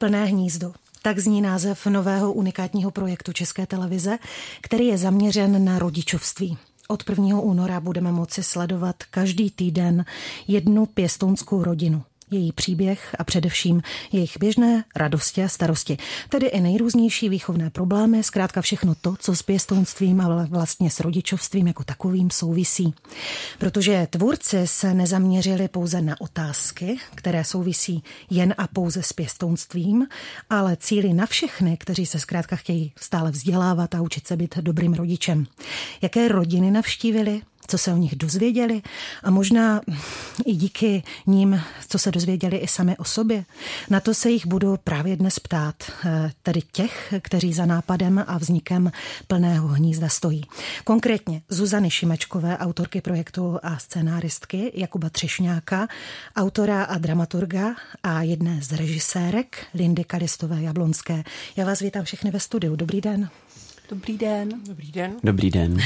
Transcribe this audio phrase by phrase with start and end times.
[0.00, 0.72] Plné hnízdo.
[1.02, 4.18] Tak zní název nového unikátního projektu České televize,
[4.60, 6.58] který je zaměřen na rodičovství.
[6.88, 7.40] Od 1.
[7.40, 10.04] února budeme moci sledovat každý týden
[10.48, 15.96] jednu pěstounskou rodinu její příběh a především jejich běžné radosti a starosti.
[16.28, 21.66] Tedy i nejrůznější výchovné problémy, zkrátka všechno to, co s pěstounstvím, ale vlastně s rodičovstvím
[21.66, 22.94] jako takovým souvisí.
[23.58, 30.06] Protože tvůrci se nezaměřili pouze na otázky, které souvisí jen a pouze s pěstounstvím,
[30.50, 34.94] ale cíli na všechny, kteří se zkrátka chtějí stále vzdělávat a učit se být dobrým
[34.94, 35.46] rodičem.
[36.02, 38.82] Jaké rodiny navštívili, co se o nich dozvěděli
[39.22, 39.80] a možná
[40.44, 43.44] i díky ním, co se dozvěděli i sami o sobě.
[43.90, 45.74] Na to se jich budu právě dnes ptát,
[46.04, 48.92] eh, tedy těch, kteří za nápadem a vznikem
[49.26, 50.42] plného hnízda stojí.
[50.84, 55.88] Konkrétně Zuzany Šimečkové, autorky projektu a scénáristky, Jakuba Třešňáka,
[56.36, 61.24] autora a dramaturga a jedné z režisérek Lindy Kalistové Jablonské.
[61.56, 62.76] Já vás vítám všechny ve studiu.
[62.76, 63.30] Dobrý den.
[63.90, 64.48] Dobrý den.
[64.66, 65.16] Dobrý den.
[65.24, 65.76] Dobrý den.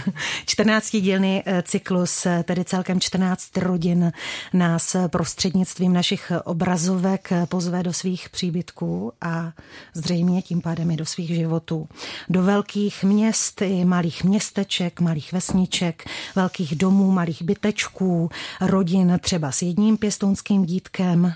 [0.46, 4.12] 14 dílný eh, cyklus, eh, tedy celkem 14 rodin
[4.52, 9.52] nás prostřednictvím našich obrazovek pozve do svých příbytků a
[9.94, 11.88] zřejmě tím pádem i do svých životů.
[12.28, 16.04] Do velkých měst i malých městeček, malých vesniček,
[16.36, 21.34] velkých domů, malých bytečků, rodin třeba s jedním pěstounským dítkem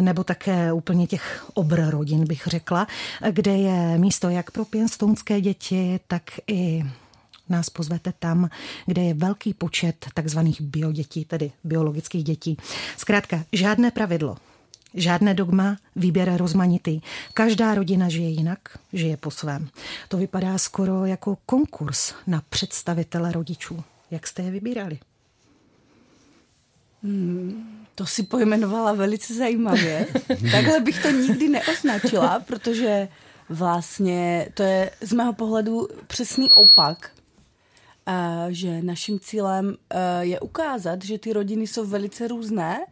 [0.00, 2.86] nebo také úplně těch obr rodin, bych řekla,
[3.30, 6.84] kde je místo jak pro pěstounské děti, tak i
[7.48, 8.50] nás pozvete tam,
[8.86, 12.56] kde je velký počet takzvaných biodětí, tedy biologických dětí.
[12.96, 14.36] Zkrátka, žádné pravidlo,
[14.94, 17.00] Žádné dogma, výběr rozmanitý.
[17.34, 19.68] Každá rodina žije jinak, žije po svém.
[20.08, 23.84] To vypadá skoro jako konkurs na představitele rodičů.
[24.10, 24.98] Jak jste je vybírali?
[27.02, 30.06] Hmm, to si pojmenovala velice zajímavě.
[30.52, 33.08] Takhle bych to nikdy neoznačila, protože
[33.48, 37.10] vlastně to je z mého pohledu přesný opak,
[38.48, 39.76] že naším cílem
[40.20, 42.86] je ukázat, že ty rodiny jsou velice různé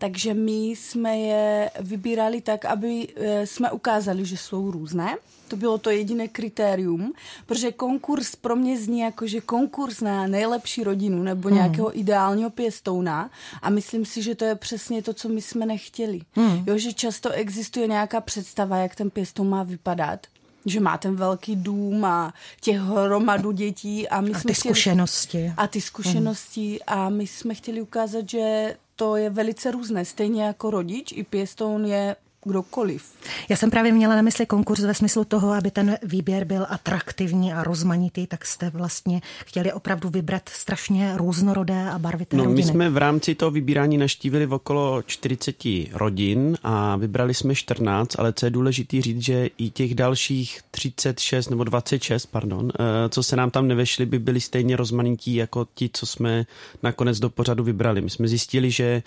[0.00, 5.16] takže my jsme je vybírali tak, aby eh, jsme ukázali, že jsou různé.
[5.48, 7.12] To bylo to jediné kritérium,
[7.46, 11.56] protože konkurs pro mě zní jako, že konkurs na nejlepší rodinu nebo hmm.
[11.56, 13.30] nějakého ideálního pěstouna
[13.62, 16.20] a myslím si, že to je přesně to, co my jsme nechtěli.
[16.32, 16.64] Hmm.
[16.66, 20.26] Jo, že často existuje nějaká představa, jak ten pěstoun má vypadat
[20.66, 24.08] že má ten velký dům a těch hromadu dětí.
[24.08, 25.52] A, my a jsme ty chtěli, zkušenosti.
[25.56, 26.68] A ty zkušenosti.
[26.88, 27.00] Hmm.
[27.00, 30.04] A my jsme chtěli ukázat, že to je velice různé.
[30.04, 33.12] Stejně jako rodič, i pěstoun je kdokoliv.
[33.48, 37.52] Já jsem právě měla na mysli konkurs ve smyslu toho, aby ten výběr byl atraktivní
[37.52, 42.62] a rozmanitý, tak jste vlastně chtěli opravdu vybrat strašně různorodé a barvité no, rodiny.
[42.62, 45.56] My jsme v rámci toho vybírání naštívili v okolo 40
[45.92, 51.50] rodin a vybrali jsme 14, ale co je důležité říct, že i těch dalších 36
[51.50, 55.90] nebo 26, pardon, eh, co se nám tam nevešli, by byli stejně rozmanití jako ti,
[55.92, 56.46] co jsme
[56.82, 58.00] nakonec do pořadu vybrali.
[58.00, 59.02] My jsme zjistili, že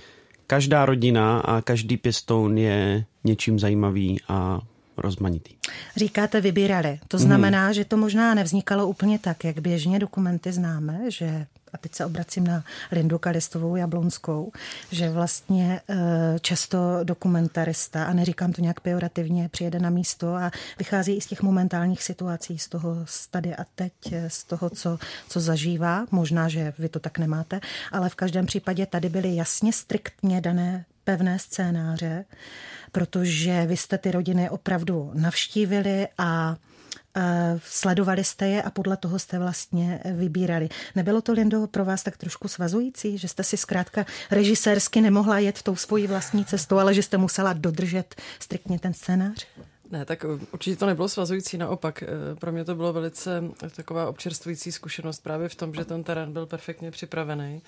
[0.47, 4.61] každá rodina a každý pěstoun je něčím zajímavý a
[4.97, 5.55] rozmanitý.
[5.95, 6.99] Říkáte vybírali.
[7.07, 7.73] To znamená, mm.
[7.73, 12.47] že to možná nevznikalo úplně tak, jak běžně dokumenty známe, že a teď se obracím
[12.47, 14.51] na Lindu Kalistovou Jablonskou,
[14.91, 15.95] že vlastně eh,
[16.39, 21.41] často dokumentarista, a neříkám to nějak pejorativně, přijede na místo a vychází i z těch
[21.41, 26.06] momentálních situací, z toho tady a teď, eh, z toho, co, co zažívá.
[26.12, 27.59] Možná, že vy to tak nemáte,
[27.91, 32.25] ale v každém případě tady byly jasně striktně dané pevné scénáře,
[32.91, 36.56] protože vy jste ty rodiny opravdu navštívili a
[37.57, 40.69] sledovali jste je a podle toho jste vlastně vybírali.
[40.96, 45.62] Nebylo to, Lindo, pro vás tak trošku svazující, že jste si zkrátka režisérsky nemohla jet
[45.62, 49.47] tou svojí vlastní cestou, ale že jste musela dodržet striktně ten scénář?
[49.91, 52.04] Ne, tak určitě to nebylo svazující, naopak.
[52.04, 52.07] Eh,
[52.39, 53.44] pro mě to bylo velice
[53.75, 57.62] taková občerstvující zkušenost právě v tom, že ten terén byl perfektně připravený.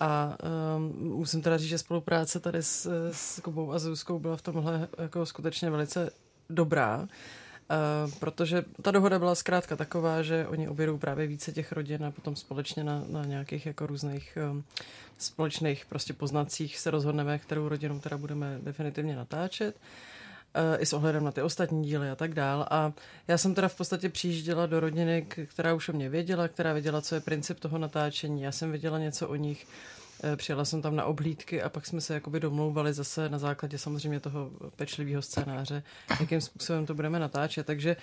[0.00, 0.36] A
[0.76, 4.88] um, musím teda říct, že spolupráce tady s, s Kubou a Zuzkou byla v tomhle
[4.98, 6.10] jako skutečně velice
[6.50, 7.08] dobrá.
[8.20, 12.36] Protože ta dohoda byla zkrátka taková, že oni objedou právě více těch rodin a potom
[12.36, 14.64] společně na, na nějakých jako různých um,
[15.18, 21.24] společných prostě poznacích se rozhodneme, kterou rodinu teda budeme definitivně natáčet uh, i s ohledem
[21.24, 22.66] na ty ostatní díly a tak dál.
[22.70, 22.92] A
[23.28, 27.00] já jsem teda v podstatě přijížděla do rodiny, která už o mě věděla, která věděla,
[27.00, 28.42] co je princip toho natáčení.
[28.42, 30.01] Já jsem věděla něco o nich Eh,
[30.36, 34.20] přijela jsem tam na oblídky a pak jsme se jakoby domlouvali zase na základě samozřejmě
[34.20, 35.82] toho pečlivého scénáře,
[36.20, 37.66] jakým způsobem to budeme natáčet.
[37.66, 37.96] Takže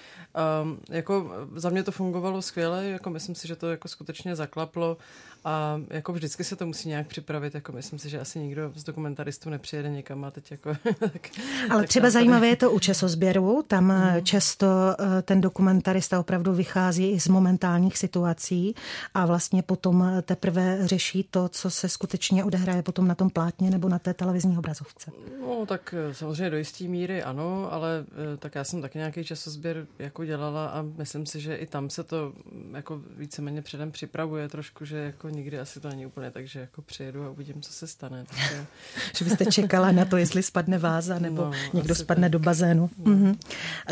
[0.62, 4.98] um, jako za mě to fungovalo skvěle, jako myslím si, že to jako skutečně zaklaplo
[5.46, 8.84] a jako vždycky se to musí nějak připravit, jako myslím si, že asi nikdo z
[8.84, 10.70] dokumentaristů nepřijede někam a teď jako...
[11.00, 11.30] tak,
[11.70, 14.26] Ale tak třeba zajímavé je to u časozběru, tam mm.
[14.26, 14.68] často
[15.00, 18.76] eh, ten dokumentarista opravdu vychází i z momentálních situací
[19.14, 23.90] a vlastně potom teprve řeší to, co se skutečně odehraje potom na tom plátně nebo
[23.90, 25.12] na té televizní obrazovce.
[25.42, 28.06] No tak eh, samozřejmě do jisté míry ano, ale
[28.40, 32.04] tak já jsem taky nějaký časozběr jako dělala a myslím si, že i tam se
[32.04, 36.48] to mm, jako víceméně předem připravuje trošku, že jako nikdy asi to není úplně tak,
[36.48, 38.26] že jako přijedu a uvidím, co se stane.
[38.30, 38.66] Takže...
[39.18, 42.32] že byste čekala na to, jestli spadne váza nebo no, někdo spadne tak.
[42.32, 42.90] do bazénu.
[42.98, 43.14] No.
[43.14, 43.38] Mm-hmm.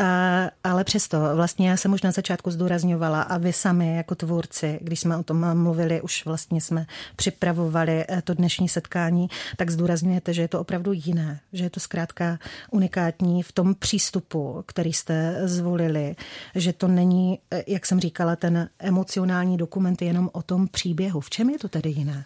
[0.03, 4.79] A, ale přesto, vlastně já jsem už na začátku zdůrazňovala a vy sami jako tvůrci,
[4.81, 6.85] když jsme o tom mluvili, už vlastně jsme
[7.15, 11.79] připravovali eh, to dnešní setkání, tak zdůrazňujete, že je to opravdu jiné, že je to
[11.79, 12.39] zkrátka
[12.71, 16.15] unikátní v tom přístupu, který jste zvolili,
[16.55, 21.29] že to není, eh, jak jsem říkala, ten emocionální dokument jenom o tom příběhu, v
[21.29, 22.25] čem je to tedy jiné?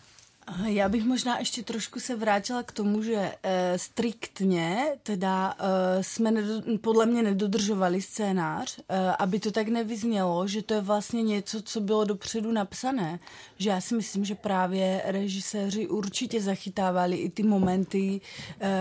[0.66, 6.32] Já bych možná ještě trošku se vrátila k tomu, že e, striktně teda e, jsme
[6.32, 11.62] nedo, podle mě nedodržovali scénář, e, aby to tak nevyznělo, že to je vlastně něco,
[11.62, 13.20] co bylo dopředu napsané.
[13.58, 18.22] Že já si myslím, že právě režiséři určitě zachytávali i ty momenty,
[18.60, 18.72] e, e,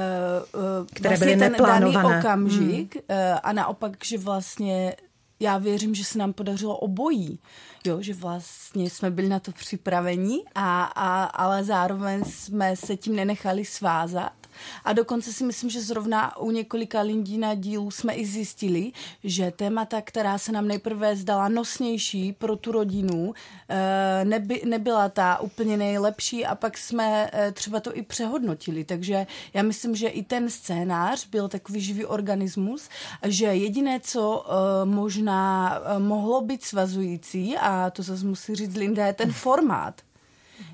[0.94, 3.04] které vlastně byly ten daný okamžik hmm.
[3.08, 4.96] e, a naopak, že vlastně
[5.40, 7.38] já věřím, že se nám podařilo obojí
[7.84, 13.16] jo, že vlastně jsme byli na to připraveni, a, a, ale zároveň jsme se tím
[13.16, 14.39] nenechali svázat
[14.84, 18.92] a dokonce si myslím, že zrovna u několika lidí na dílu jsme i zjistili,
[19.24, 23.34] že témata, která se nám nejprve zdala nosnější pro tu rodinu,
[23.68, 28.84] eh, neby, nebyla ta úplně nejlepší a pak jsme eh, třeba to i přehodnotili.
[28.84, 32.88] Takže já myslím, že i ten scénář byl takový živý organismus,
[33.22, 39.12] že jediné, co eh, možná mohlo být svazující, a to zase musí říct Linda, je
[39.12, 40.09] ten formát.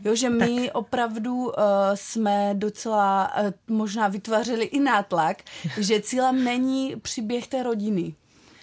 [0.04, 0.76] Jo, že my tak.
[0.76, 1.52] opravdu uh,
[1.94, 3.32] jsme docela
[3.68, 5.42] uh, možná vytvářeli i nátlak,
[5.78, 8.14] že cílem není příběh té rodiny.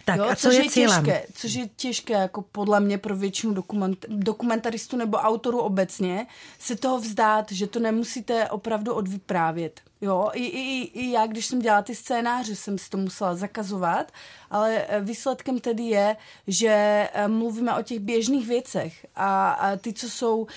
[0.06, 1.06] Tak jo, a co je, je cílem?
[1.06, 6.28] Těžké, což je těžké jako podle mě pro většinu dokument, dokumentaristů nebo autorů obecně
[6.60, 9.81] se toho vzdát, že to nemusíte opravdu odvyprávět.
[10.03, 14.11] Jo, i, i, i já, když jsem dělala ty scénáře, jsem si to musela zakazovat,
[14.51, 16.15] ale eh, výsledkem tedy je,
[16.47, 16.69] že
[17.13, 20.47] eh, mluvíme o těch běžných věcech a, a ty, co jsou um,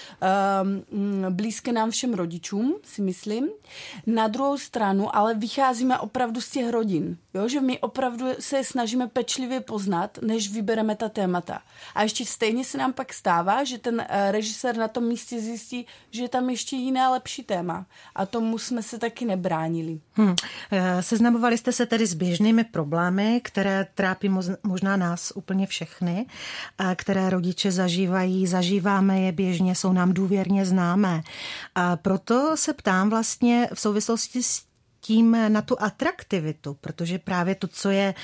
[1.30, 3.48] blízké nám všem rodičům, si myslím.
[4.06, 9.06] Na druhou stranu, ale vycházíme opravdu z těch rodin, jo, že my opravdu se snažíme
[9.06, 11.62] pečlivě poznat, než vybereme ta témata.
[11.94, 15.86] A ještě stejně se nám pak stává, že ten uh, režisér na tom místě zjistí,
[16.10, 17.86] že je tam ještě jiné lepší téma.
[18.14, 20.00] A tomu jsme se taky nebránili.
[20.12, 20.34] Hmm.
[21.00, 24.28] Seznamovali jste se tedy s běžnými problémy, které trápí
[24.62, 26.26] možná nás úplně všechny,
[26.96, 31.22] které rodiče zažívají, zažíváme je běžně, jsou nám důvěrně známé.
[31.74, 34.62] A proto se ptám vlastně v souvislosti s
[35.00, 38.14] tím na tu atraktivitu, protože právě to, co je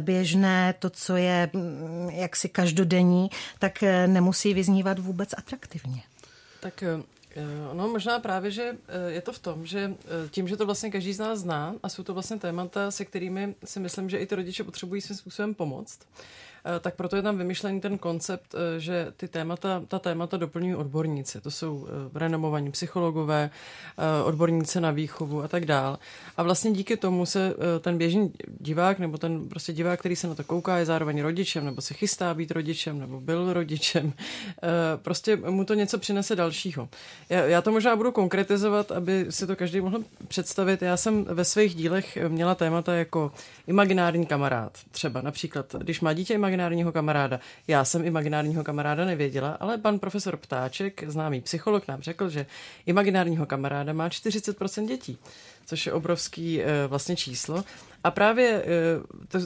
[0.00, 6.02] běžné, to, co je mm, jaksi každodenní, tak nemusí vyznívat vůbec atraktivně.
[6.60, 6.84] Tak
[7.72, 8.76] No možná právě, že
[9.08, 9.94] je to v tom, že
[10.30, 13.54] tím, že to vlastně každý z nás zná a jsou to vlastně témata, se kterými
[13.64, 15.98] si myslím, že i ty rodiče potřebují svým způsobem pomoct,
[16.55, 20.74] Eh, tak proto je tam vymyšlený ten koncept, eh, že ty témata, ta témata doplňují
[20.74, 21.40] odborníci.
[21.40, 23.50] To jsou eh, renomovaní psychologové,
[24.24, 25.98] odborníci na výchovu a tak dál.
[26.36, 30.34] A vlastně díky tomu se ten běžný divák nebo ten prostě divák, který se na
[30.34, 34.12] to kouká, je zároveň rodičem nebo se chystá být rodičem nebo byl rodičem.
[34.96, 36.88] Prostě mu to něco přinese dalšího.
[37.28, 40.82] Já, já to možná budu konkretizovat, aby si to každý mohl představit.
[40.82, 43.32] Já jsem ve svých dílech měla témata jako
[43.66, 44.78] imaginární kamarád.
[44.90, 47.40] Třeba například, když má dítě imaginární imaginárního kamaráda.
[47.68, 52.46] Já jsem imaginárního kamaráda nevěděla, ale pan profesor Ptáček, známý psycholog, nám řekl, že
[52.86, 55.18] imaginárního kamaráda má 40% dětí,
[55.66, 57.64] což je obrovský eh, vlastně číslo.
[58.06, 59.38] A právě eh, to,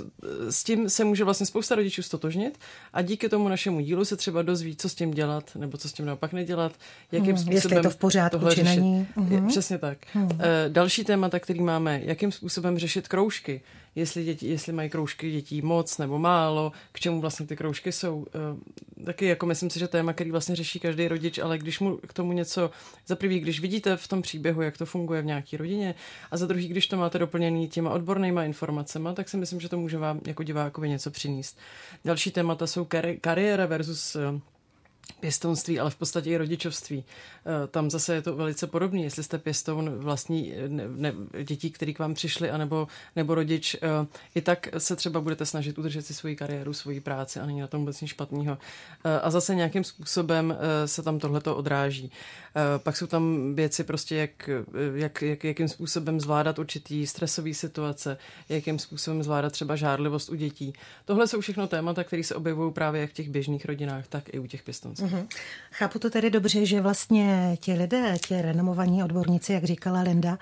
[0.50, 2.58] s tím se může vlastně spousta rodičů stotožnit
[2.92, 5.92] a díky tomu našemu dílu se třeba dozví, co s tím dělat, nebo co s
[5.92, 6.72] tím naopak nedělat,
[7.12, 9.06] jakým hmm, způsobem Jestli je to v pořádku, či není.
[9.16, 9.48] Hmm.
[9.48, 9.98] Přesně tak.
[10.12, 10.28] Hmm.
[10.68, 13.60] Další témata, který máme, jakým způsobem řešit kroužky,
[13.94, 18.26] jestli, děti, jestli mají kroužky dětí moc nebo málo, k čemu vlastně ty kroužky jsou.
[18.34, 21.96] Eh, taky jako myslím si, že téma, který vlastně řeší každý rodič, ale když mu
[21.96, 22.70] k tomu něco,
[23.06, 25.94] za prvý, když vidíte v tom příběhu, jak to funguje v nějaké rodině,
[26.30, 29.78] a za druhý, když to máte doplněný těma odbornýma informacemi, tak si myslím, že to
[29.78, 31.58] může vám jako divákovi něco přinést.
[32.04, 34.40] Další témata jsou kari- kariéra versus eh,
[35.12, 37.04] pěstounství, ale v podstatě i rodičovství.
[37.46, 39.00] Eh, tam zase je to velice podobné.
[39.00, 41.14] Jestli jste pěstoun vlastní ne, ne,
[41.44, 45.78] dětí, který k vám přišli, anebo, nebo rodič, eh, i tak se třeba budete snažit
[45.78, 48.58] udržet si svoji kariéru, svoji práci a není na tom vůbec nic špatného.
[49.04, 52.12] Eh, a zase nějakým způsobem se tam tohleto odráží.
[52.78, 54.50] Pak jsou tam věci prostě, jak,
[54.94, 60.72] jak, jak, jakým způsobem zvládat určitý stresový situace, jakým způsobem zvládat třeba žárlivost u dětí.
[61.04, 64.38] Tohle jsou všechno témata, které se objevují právě jak v těch běžných rodinách, tak i
[64.38, 64.99] u těch pěstounských.
[65.00, 65.26] Mm-hmm.
[65.72, 70.38] Chápu to tedy dobře, že vlastně ti lidé, ti renomovaní odborníci, jak říkala Linda,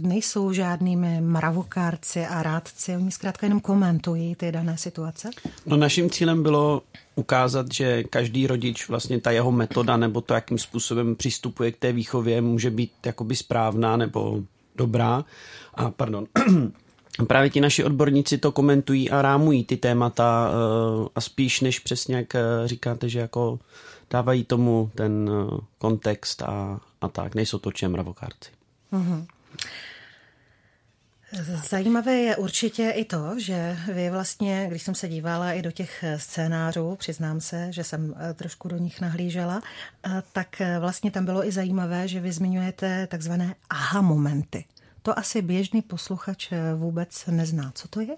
[0.00, 5.30] nejsou žádnými mravokárci a rádci, oni zkrátka jenom komentují ty dané situace?
[5.66, 6.82] No naším cílem bylo
[7.14, 11.92] ukázat, že každý rodič, vlastně ta jeho metoda nebo to, jakým způsobem přistupuje k té
[11.92, 14.42] výchově, může být jakoby správná nebo
[14.76, 15.24] dobrá.
[15.74, 16.26] A pardon,
[17.24, 22.16] Právě ti naši odborníci to komentují a rámují ty témata eh, a spíš než přesně
[22.16, 23.58] jak eh, říkáte, že jako
[24.10, 27.34] dávají tomu ten eh, kontext a, a tak.
[27.34, 28.50] Nejsou to čem mravokárci.
[28.92, 29.26] Mm-hmm.
[31.68, 36.04] Zajímavé je určitě i to, že vy vlastně, když jsem se dívala i do těch
[36.16, 39.62] scénářů, přiznám se, že jsem trošku do nich nahlížela,
[40.32, 44.64] tak vlastně tam bylo i zajímavé, že vy zmiňujete takzvané aha momenty.
[45.06, 47.72] To asi běžný posluchač eh, vůbec nezná.
[47.74, 48.16] Co to je?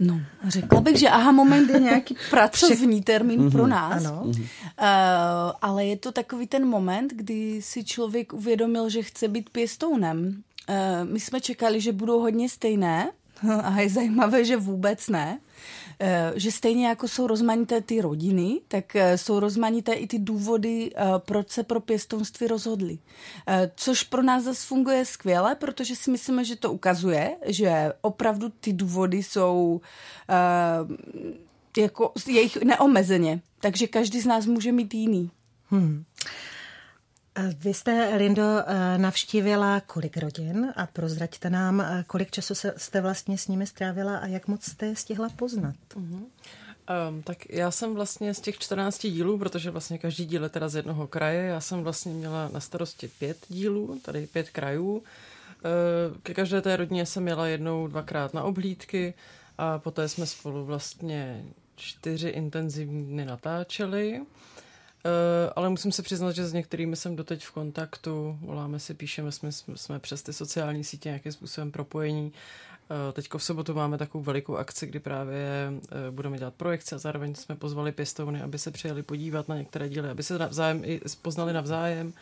[0.00, 3.70] No, řekla bych, že aha moment je nějaký pracovní termín pro mhm.
[3.70, 4.04] nás.
[4.04, 4.22] Ano.
[4.22, 4.34] Uh,
[5.62, 10.42] ale je to takový ten moment, kdy si člověk uvědomil, že chce být pěstounem.
[10.68, 13.10] Uh, my jsme čekali, že budou hodně stejné
[13.62, 15.38] a je zajímavé, že vůbec ne.
[16.00, 20.90] Eh, že stejně jako jsou rozmanité ty rodiny, tak eh, jsou rozmanité i ty důvody,
[20.96, 22.98] eh, proč se pro pěstounství rozhodli.
[23.76, 28.72] Což pro nás zase funguje skvěle, protože si myslíme, že to ukazuje, že opravdu ty
[28.72, 29.80] důvody jsou
[31.78, 33.40] jako jejich neomezeně.
[33.60, 35.30] Takže každý z nás může mít jiný.
[35.70, 36.04] Hmm.
[37.58, 43.38] Vy jste, Lindo, eh, navštívila kolik rodin a prozraďte nám, eh, kolik času jste vlastně
[43.38, 45.74] s nimi strávila a jak moc jste je stihla poznat.
[45.94, 46.24] Uh-huh.
[47.08, 50.68] Um, tak já jsem vlastně z těch 14 dílů, protože vlastně každý díl je teda
[50.68, 55.02] z jednoho kraje, já jsem vlastně měla na starosti pět dílů, tady pět krajů.
[56.22, 59.14] Ke každé té rodině jsem měla jednou, dvakrát na obhlídky
[59.58, 61.44] a poté jsme spolu vlastně
[61.76, 64.20] čtyři intenzivní dny natáčeli.
[65.04, 69.32] Uh, ale musím se přiznat, že s některými jsem doteď v kontaktu, voláme si, píšeme,
[69.32, 72.24] jsme, jsme přes ty sociální sítě nějakým způsobem propojení.
[72.26, 76.98] Uh, teďko v sobotu máme takovou velikou akci, kdy právě uh, budeme dělat projekce a
[76.98, 81.00] zároveň jsme pozvali pěstovny, aby se přijeli podívat na některé díly, aby se navzájem i
[81.22, 82.12] poznali navzájem,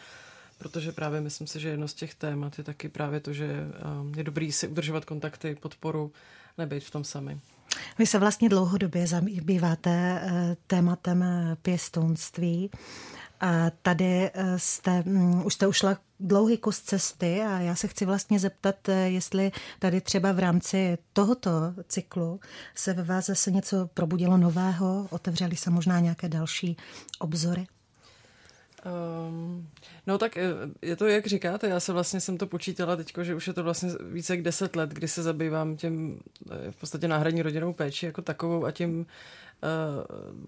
[0.59, 3.67] protože právě myslím si, že jedno z těch témat je taky právě to, že
[4.17, 6.13] je dobrý si udržovat kontakty, podporu,
[6.59, 7.41] nebejt v tom sami.
[7.99, 12.71] Vy se vlastně dlouhodobě zabýváte eh, tématem eh, pěstounství.
[13.41, 18.05] A tady eh, jste, mm, už jste ušla dlouhý kus cesty a já se chci
[18.05, 21.51] vlastně zeptat, jestli tady třeba v rámci tohoto
[21.89, 22.41] cyklu
[22.75, 26.77] se ve vás zase něco probudilo nového, otevřely se možná nějaké další
[27.19, 27.67] obzory?
[28.87, 29.69] Um,
[30.07, 30.51] no tak eh,
[30.83, 33.65] je to, jak říkáte, já se vlastně jsem to počítala teď, že už je to
[33.65, 36.19] vlastně více jak deset let, kdy se zabývám těm
[36.51, 39.07] eh, v podstatě náhradní rodinnou péči jako takovou a tím uh,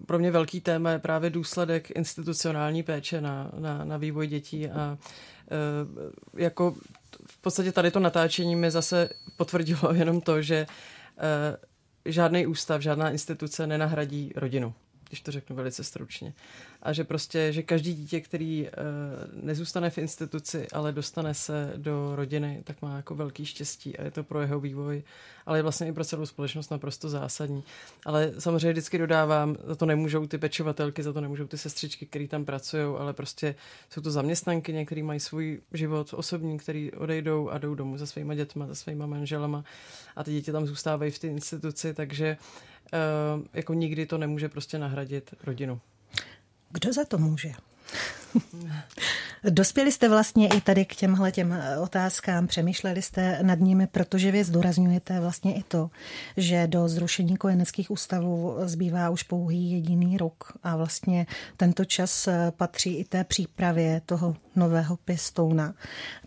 [0.05, 4.97] pro mě velký téma je právě důsledek institucionální péče na, na, na vývoj dětí a
[5.51, 6.75] uh, jako
[7.25, 11.23] v podstatě tady to natáčení mi zase potvrdilo jenom to, že uh,
[12.05, 14.73] žádný ústav, žádná instituce nenahradí rodinu
[15.09, 16.33] když to řeknu velice stručně.
[16.81, 22.15] A že prostě, že každý dítě, který uh, nezůstane v instituci, ale dostane se do
[22.15, 25.03] rodiny, tak má jako velký štěstí a je to pro jeho vývoj,
[25.45, 27.63] ale je vlastně i pro celou společnost naprosto zásadní.
[28.05, 32.27] Ale samozřejmě vždycky dodávám, za to nemůžou ty pečovatelky, za to nemůžou ty sestřičky, které
[32.27, 33.55] tam pracují, ale prostě
[33.89, 38.35] jsou to zaměstnanky, některý mají svůj život osobní, který odejdou a jdou domů se svýma
[38.35, 39.63] dětma, se svýma manželama
[40.15, 42.37] a ty děti tam zůstávají v té instituci, takže
[42.93, 45.81] Eh, jako nikdy to nemůže prostě nahradit rodinu.
[46.71, 47.51] Kdo za to může?
[49.49, 54.31] Dospěli jste vlastně i tady k těmhle těm eh, otázkám, přemýšleli jste nad nimi, protože
[54.31, 55.89] vy zdůrazňujete vlastně i to,
[56.37, 62.51] že do zrušení kojeneckých ústavů zbývá už pouhý jediný rok a vlastně tento čas eh,
[62.57, 65.73] patří i té přípravě toho nového pěstouna.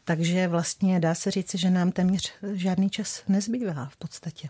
[0.04, 4.49] Takže vlastně dá se říci, že nám téměř žádný čas nezbývá v podstatě.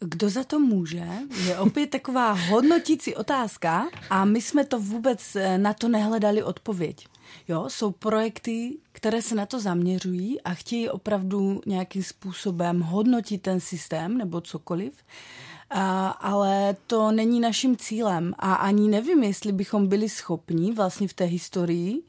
[0.00, 1.08] Kdo za to může,
[1.46, 7.06] je opět taková hodnotící otázka a my jsme to vůbec eh, na to nehledali odpověď.
[7.48, 13.60] Jo, jsou projekty, které se na to zaměřují a chtějí opravdu nějakým způsobem hodnotit ten
[13.60, 14.92] systém nebo cokoliv.
[15.70, 21.14] A, ale to není naším cílem a ani nevím, jestli bychom byli schopni vlastně v
[21.14, 22.02] té historii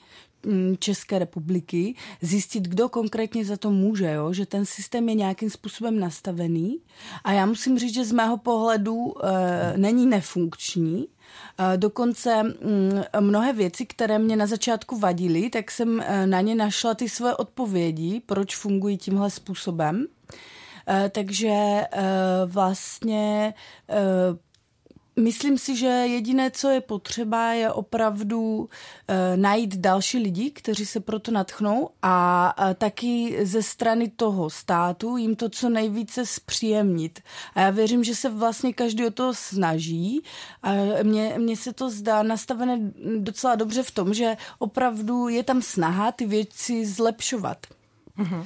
[0.80, 4.34] České republiky zjistit, kdo konkrétně za to může, jo?
[4.34, 6.80] že ten systém je nějakým způsobem nastavený
[7.24, 11.08] a já musím říct, že z mého pohledu e, není nefunkční,
[11.76, 16.94] Dokonce mm, mnohé věci, které mě na začátku vadily, tak jsem e, na ně našla
[16.94, 20.08] ty své odpovědi, proč fungují tímhle způsobem.
[20.88, 21.88] E, takže e,
[22.46, 23.54] vlastně
[25.16, 28.70] Myslím si, že jediné, co je potřeba, je opravdu
[29.08, 35.18] e, najít další lidi, kteří se proto natchnou a, a taky ze strany toho státu
[35.18, 37.20] jim to co nejvíce zpříjemnit.
[37.56, 40.24] A já věřím, že se vlastně každý o to snaží
[40.64, 40.72] a
[41.04, 42.80] mně, mně se to zdá nastavené
[43.18, 47.58] docela dobře v tom, že opravdu je tam snaha ty věci zlepšovat.
[48.18, 48.46] Mm-hmm.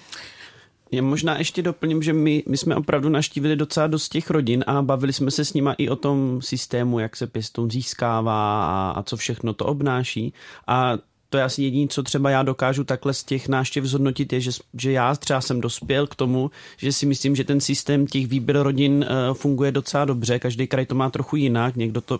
[0.95, 4.81] Já možná ještě doplním, že my, my jsme opravdu naštívili docela dost těch rodin a
[4.81, 9.03] bavili jsme se s nima i o tom systému, jak se pěstoun získává a, a
[9.03, 10.33] co všechno to obnáší.
[10.67, 10.97] A
[11.29, 14.51] to je asi jediné, co třeba já dokážu takhle z těch náštěv zhodnotit, je, že,
[14.73, 18.57] že já třeba jsem dospěl k tomu, že si myslím, že ten systém těch výběr
[18.61, 20.39] rodin uh, funguje docela dobře.
[20.39, 22.19] Každý kraj to má trochu jinak, někdo to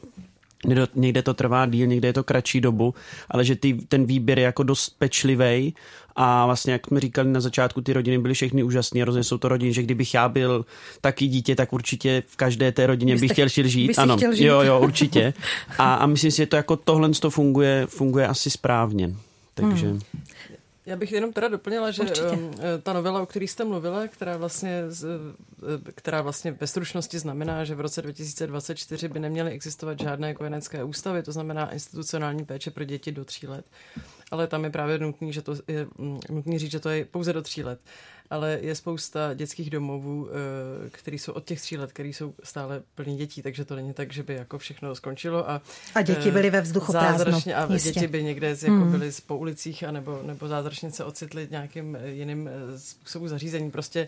[0.95, 2.93] Někde, to trvá díl, někde je to kratší dobu,
[3.29, 5.73] ale že ty, ten výběr je jako dost pečlivý
[6.15, 9.47] a vlastně, jak jsme říkali na začátku, ty rodiny byly všechny úžasné, rozhodně jsou to
[9.49, 10.65] rodiny, že kdybych já byl
[11.01, 13.99] taky dítě, tak určitě v každé té rodině Byste, bych chtěl žít.
[13.99, 14.45] Ano, chtěl žít.
[14.45, 15.33] jo, jo, určitě.
[15.77, 19.15] A, a myslím si, že to jako tohle to funguje, funguje asi správně.
[19.53, 19.87] Takže...
[19.87, 19.99] Hmm.
[20.85, 22.27] Já bych jenom teda doplnila, že Určitě.
[22.27, 22.51] Um,
[22.83, 27.75] ta novela, o které jste mluvila, která vlastně, eh, která vlastně ve stručnosti znamená, že
[27.75, 33.11] v roce 2024 by neměly existovat žádné kojenecké ústavy, to znamená institucionální péče pro děti
[33.11, 33.65] do tří let.
[34.31, 37.33] Ale tam je právě nutný, že to je, mm, nutný říct, že to je pouze
[37.33, 37.79] do tří let
[38.29, 42.81] ale je spousta dětských domovů, eh, které jsou od těch tří let, které jsou stále
[42.95, 45.49] plní dětí, takže to není tak, že by jako všechno skončilo.
[45.49, 45.61] A,
[45.95, 47.91] a děti byly ve vzduchu zázračně, A jistě.
[47.91, 48.91] děti by někde jako hmm.
[48.91, 53.71] byly po ulicích a nebo, nebo zázračně se ocitly nějakým eh, jiným eh, způsobu zařízení.
[53.71, 54.07] Prostě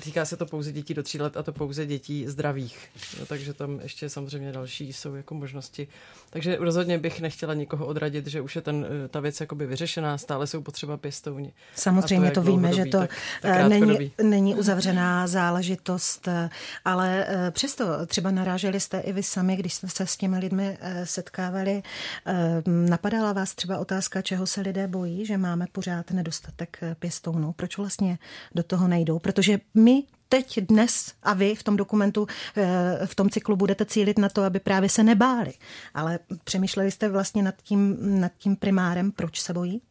[0.00, 2.88] týká se to pouze dětí do tří let a to pouze dětí zdravých.
[3.20, 5.88] No, takže tam ještě samozřejmě další jsou jako možnosti.
[6.30, 10.46] Takže rozhodně bych nechtěla nikoho odradit, že už je ten, ta věc jakoby vyřešená, stále
[10.46, 11.52] jsou potřeba pěstouni.
[11.76, 13.10] Samozřejmě to, to víme, že to tak,
[13.68, 16.28] není, není uzavřená záležitost,
[16.84, 20.78] ale eh, přesto třeba naráželi jste i vy sami, když jste se s těmi lidmi
[20.80, 21.82] eh, setkávali.
[22.26, 27.52] Eh, napadala vás třeba otázka, čeho se lidé bojí, že máme pořád nedostatek pěstounů?
[27.52, 28.18] Proč vlastně
[28.54, 29.18] do toho nejdou?
[29.18, 32.26] Protože my teď, dnes a vy v tom dokumentu,
[33.04, 35.52] v tom cyklu budete cílit na to, aby právě se nebáli.
[35.94, 39.82] Ale přemýšleli jste vlastně nad tím, nad tím primárem, proč se bojí?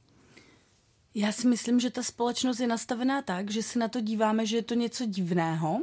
[1.15, 4.56] Já si myslím, že ta společnost je nastavená tak, že se na to díváme, že
[4.56, 5.82] je to něco divného,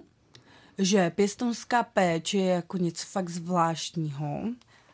[0.79, 4.43] že pěstonská péče je jako něco fakt zvláštního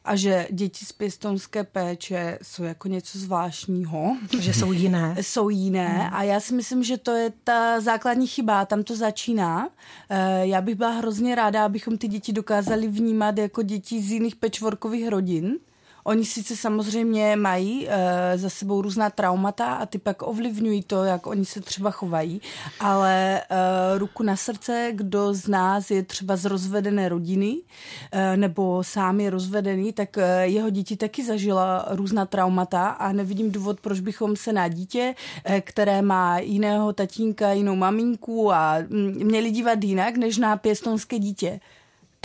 [0.07, 4.17] a že děti z pěstonské péče jsou jako něco zvláštního.
[4.39, 5.17] Že jsou jiné.
[5.21, 6.15] jsou jiné hmm.
[6.15, 9.69] a já si myslím, že to je ta základní chyba, tam to začíná.
[10.11, 14.37] Eh, já bych byla hrozně ráda, abychom ty děti dokázali vnímat jako děti z jiných
[14.37, 15.59] pečvorkových rodin,
[16.07, 17.93] Oni sice samozřejmě mají uh,
[18.35, 22.41] za sebou různá traumata a ty pak ovlivňují to, jak oni se třeba chovají,
[22.81, 28.85] ale uh, ruku na srdce, kdo z nás je třeba z rozvedené rodiny uh, nebo
[28.85, 34.01] sám je rozvedený, tak uh, jeho děti taky zažila různá traumata a nevidím důvod, proč
[34.01, 35.15] bychom se na dítě,
[35.49, 41.19] uh, které má jiného tatínka, jinou maminku a mm, měli dívat jinak, než na pěstonské
[41.19, 41.61] dítě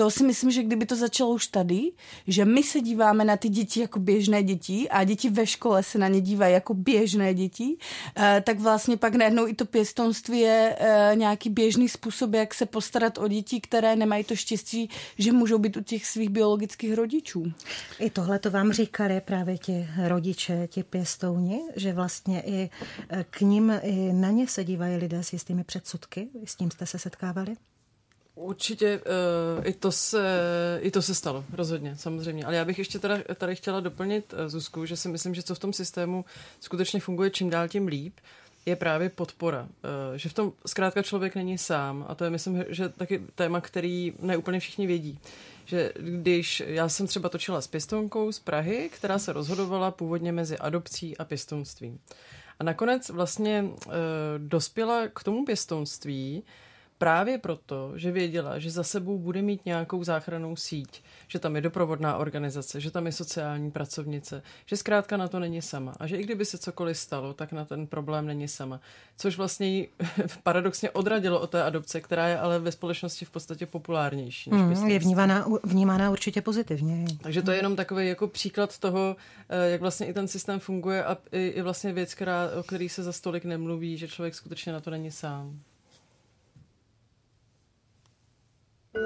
[0.01, 1.91] to si myslím, že kdyby to začalo už tady,
[2.27, 5.97] že my se díváme na ty děti jako běžné děti a děti ve škole se
[5.97, 7.77] na ně dívají jako běžné děti,
[8.17, 12.65] eh, tak vlastně pak najednou i to pěstonství je eh, nějaký běžný způsob, jak se
[12.65, 17.43] postarat o děti, které nemají to štěstí, že můžou být u těch svých biologických rodičů.
[17.99, 22.69] I tohle to vám říkali právě ti rodiče, ti pěstouni, že vlastně i
[23.09, 26.27] eh, k ním, i na ně se dívají lidé s jistými předsudky.
[26.45, 27.55] S tím jste se setkávali?
[28.35, 29.01] Určitě
[29.57, 30.39] uh, i, to se,
[30.81, 32.45] i to se stalo, rozhodně, samozřejmě.
[32.45, 35.55] Ale já bych ještě teda, tady chtěla doplnit uh, Zuzku, že si myslím, že co
[35.55, 36.25] v tom systému
[36.59, 38.13] skutečně funguje čím dál tím líp,
[38.65, 39.61] je právě podpora.
[39.61, 39.69] Uh,
[40.15, 44.13] že v tom zkrátka člověk není sám a to je, myslím, že taky téma, který
[44.19, 45.19] neúplně všichni vědí.
[45.65, 50.57] Že když já jsem třeba točila s pěstounkou z Prahy, která se rozhodovala původně mezi
[50.57, 51.99] adopcí a pěstounstvím.
[52.59, 53.93] A nakonec vlastně uh,
[54.37, 56.43] dospěla k tomu pěstounství,
[57.01, 61.61] právě proto, že věděla, že za sebou bude mít nějakou záchranou síť, že tam je
[61.61, 66.17] doprovodná organizace, že tam je sociální pracovnice, že zkrátka na to není sama a že
[66.17, 68.79] i kdyby se cokoliv stalo, tak na ten problém není sama.
[69.17, 69.89] Což vlastně ji
[70.43, 74.49] paradoxně odradilo od té adopce, která je ale ve společnosti v podstatě populárnější.
[74.49, 77.05] Než mm, je vnímána, vnímána určitě pozitivně.
[77.21, 79.15] Takže to je jenom takový jako příklad toho,
[79.49, 82.89] eh, jak vlastně i ten systém funguje a i, i vlastně věc, která, o který
[82.89, 85.59] se za stolik nemluví, že člověk skutečně na to není sám.
[88.95, 89.03] Mám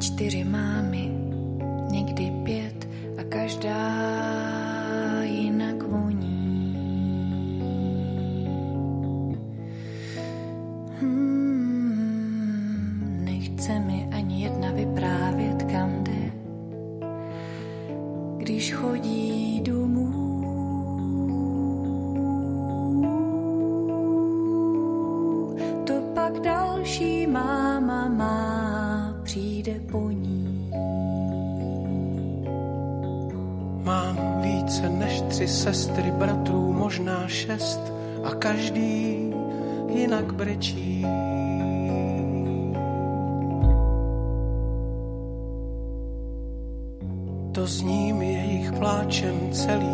[0.00, 1.10] čtyři mámy,
[1.90, 4.02] někdy pět a každá
[5.22, 6.74] jinak voní.
[11.00, 11.37] Hmm,
[18.98, 20.08] chodí domů.
[25.86, 30.70] To pak další máma má, přijde po ní.
[33.84, 37.80] Mám více než tři sestry, bratrů možná šest
[38.24, 39.32] a každý
[39.88, 41.06] jinak brečí.
[49.58, 49.87] Pláčem celý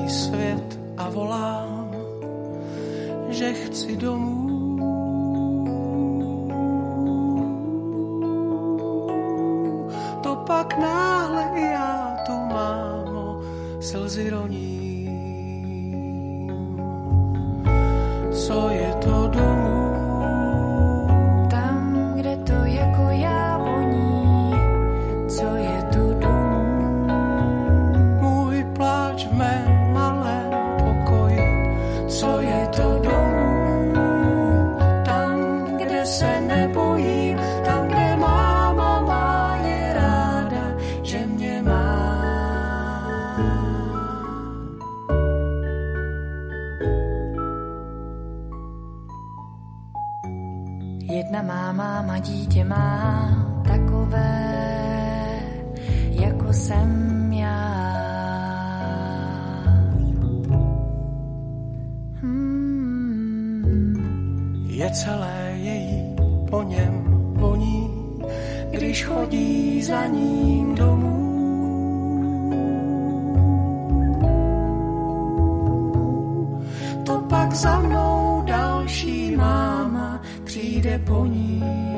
[80.99, 81.94] po ní.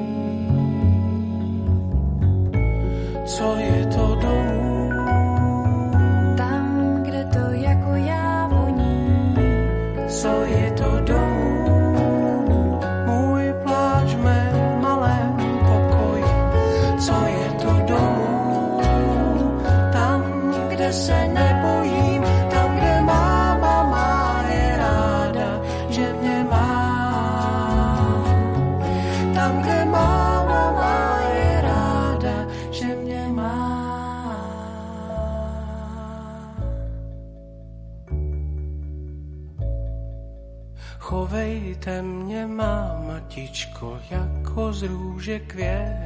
[45.27, 46.06] que quer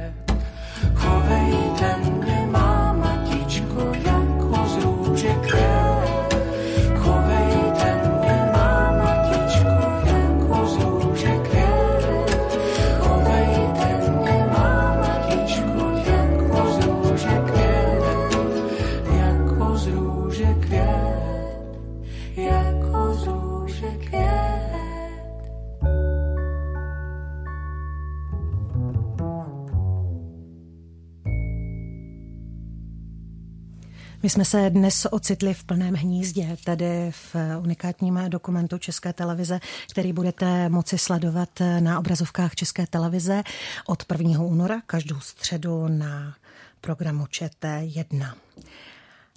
[34.31, 39.59] jsme se dnes ocitli v plném hnízdě, tedy v unikátním dokumentu České televize,
[39.91, 43.43] který budete moci sledovat na obrazovkách České televize
[43.85, 44.39] od 1.
[44.39, 46.35] února každou středu na
[46.81, 48.33] programu ČT1.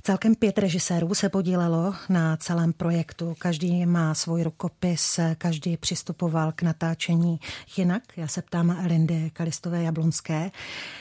[0.02, 3.34] Celkem pět režisérů se podílelo na celém projektu.
[3.38, 7.40] Každý má svůj rukopis, každý přistupoval k natáčení
[7.76, 8.02] jinak.
[8.16, 10.50] Já se ptám Lindy Kalistové Jablonské,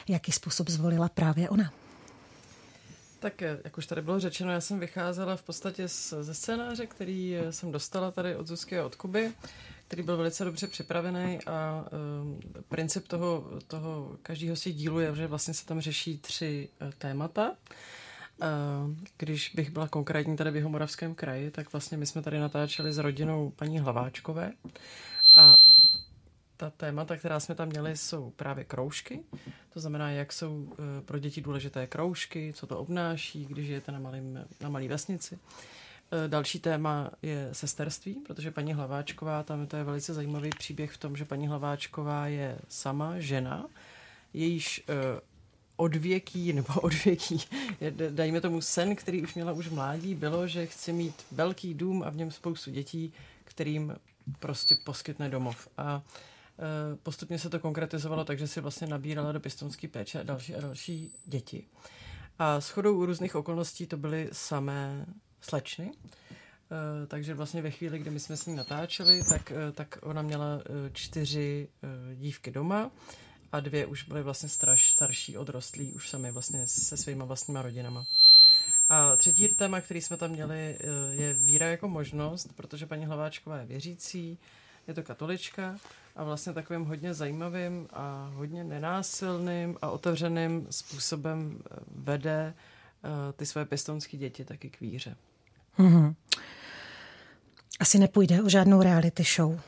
[0.07, 1.71] jaký způsob zvolila právě ona.
[3.23, 7.37] Tak jak už tady bylo řečeno, já jsem vycházela v podstatě z, ze scénáře, který
[7.49, 9.31] jsem dostala tady od Zuzky a od Kuby,
[9.87, 11.85] který byl velice dobře připravený a
[12.21, 16.91] um, princip toho, toho každého těch dílů je, že vlastně se tam řeší tři uh,
[16.97, 17.51] témata.
[17.51, 18.47] Uh,
[19.17, 22.97] když bych byla konkrétní tady v Jihomoravském kraji, tak vlastně my jsme tady natáčeli s
[22.97, 24.51] rodinou paní Hlaváčkové
[25.37, 25.57] a
[26.63, 29.19] ta témata, která jsme tam měli, jsou právě kroužky.
[29.73, 33.99] To znamená, jak jsou eh, pro děti důležité kroužky, co to obnáší, když žijete na,
[33.99, 35.39] malým, na malý vesnici.
[36.11, 40.97] Eh, Další téma je sesterství, protože paní Hlaváčková, tam to je velice zajímavý příběh v
[40.97, 43.65] tom, že paní Hlaváčková je sama žena,
[44.33, 45.21] jejíž eh,
[45.75, 47.41] odvěký, nebo odvěký,
[48.09, 52.09] dajme tomu sen, který už měla už mládí, bylo, že chce mít velký dům a
[52.09, 53.95] v něm spoustu dětí, kterým
[54.39, 55.67] prostě poskytne domov.
[55.77, 56.01] A
[57.03, 61.11] postupně se to konkretizovalo tak, že si vlastně nabírala do pěstounské péče další a další
[61.25, 61.67] děti.
[62.39, 65.05] A s chodou různých okolností to byly samé
[65.41, 65.91] slečny,
[66.73, 70.21] Eh, takže vlastně ve chvíli, kdy my jsme s ní natáčeli, tak, eh, tak ona
[70.21, 72.91] měla eh, čtyři eh, dívky doma
[73.51, 78.05] a dvě už byly vlastně straš, starší, odrostlí, už sami vlastně se svýma vlastníma rodinama.
[78.89, 83.57] A třetí téma, který jsme tam měli, eh, je víra jako možnost, protože paní Hlaváčková
[83.57, 84.37] je věřící,
[84.87, 85.77] je to katolička
[86.15, 92.53] a vlastně takovým hodně zajímavým a hodně nenásilným a otevřeným způsobem eh, vede
[93.03, 95.15] eh, ty své pěstounské děti taky k víře.
[95.77, 96.15] Mhm.
[97.79, 99.59] Asi nepůjde o žádnou reality show.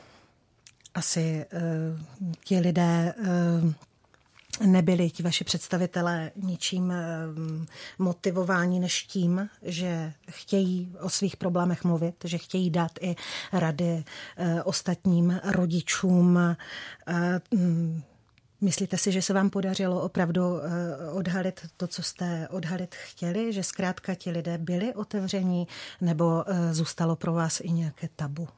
[0.94, 2.00] Asi uh,
[2.44, 3.72] ti lidé uh,
[4.60, 6.94] nebyli, ti vaši představitelé, ničím uh,
[7.98, 13.16] motivováni než tím, že chtějí o svých problémech mluvit, že chtějí dát i
[13.52, 14.04] rady
[14.38, 16.36] uh, ostatním rodičům.
[16.36, 18.02] Uh, mm,
[18.60, 23.62] Myslíte si, že se vám podařilo opravdu eh, odhalit to, co jste odhalit chtěli, že
[23.62, 25.68] zkrátka ti lidé byli otevření,
[26.00, 28.48] nebo eh, zůstalo pro vás i nějaké tabu?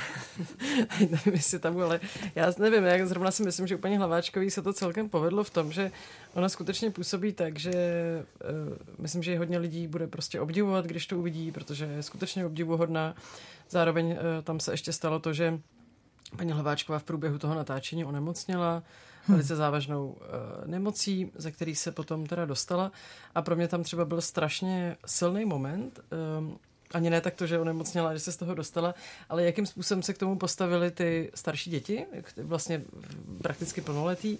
[1.00, 2.00] Nevím, jestli tam, ale
[2.34, 5.50] já nevím, jak zrovna si myslím, že u paní Hlaváčkový se to celkem povedlo v
[5.50, 5.90] tom, že
[6.34, 11.18] ona skutečně působí tak, že uh, myslím, že hodně lidí bude prostě obdivovat, když to
[11.18, 13.14] uvidí, protože je skutečně obdivuhodná.
[13.70, 15.60] Zároveň uh, tam se ještě stalo to, že
[16.36, 18.82] paní Hlaváčková v průběhu toho natáčení onemocněla
[19.28, 20.16] velice závažnou uh,
[20.66, 22.92] nemocí, ze který se potom teda dostala.
[23.34, 26.00] A pro mě tam třeba byl strašně silný moment,
[26.38, 26.58] um,
[26.94, 28.94] ani ne tak to, že onemocněla, že se z toho dostala,
[29.28, 32.06] ale jakým způsobem se k tomu postavili ty starší děti,
[32.42, 32.82] vlastně
[33.42, 34.38] prakticky plnoletý,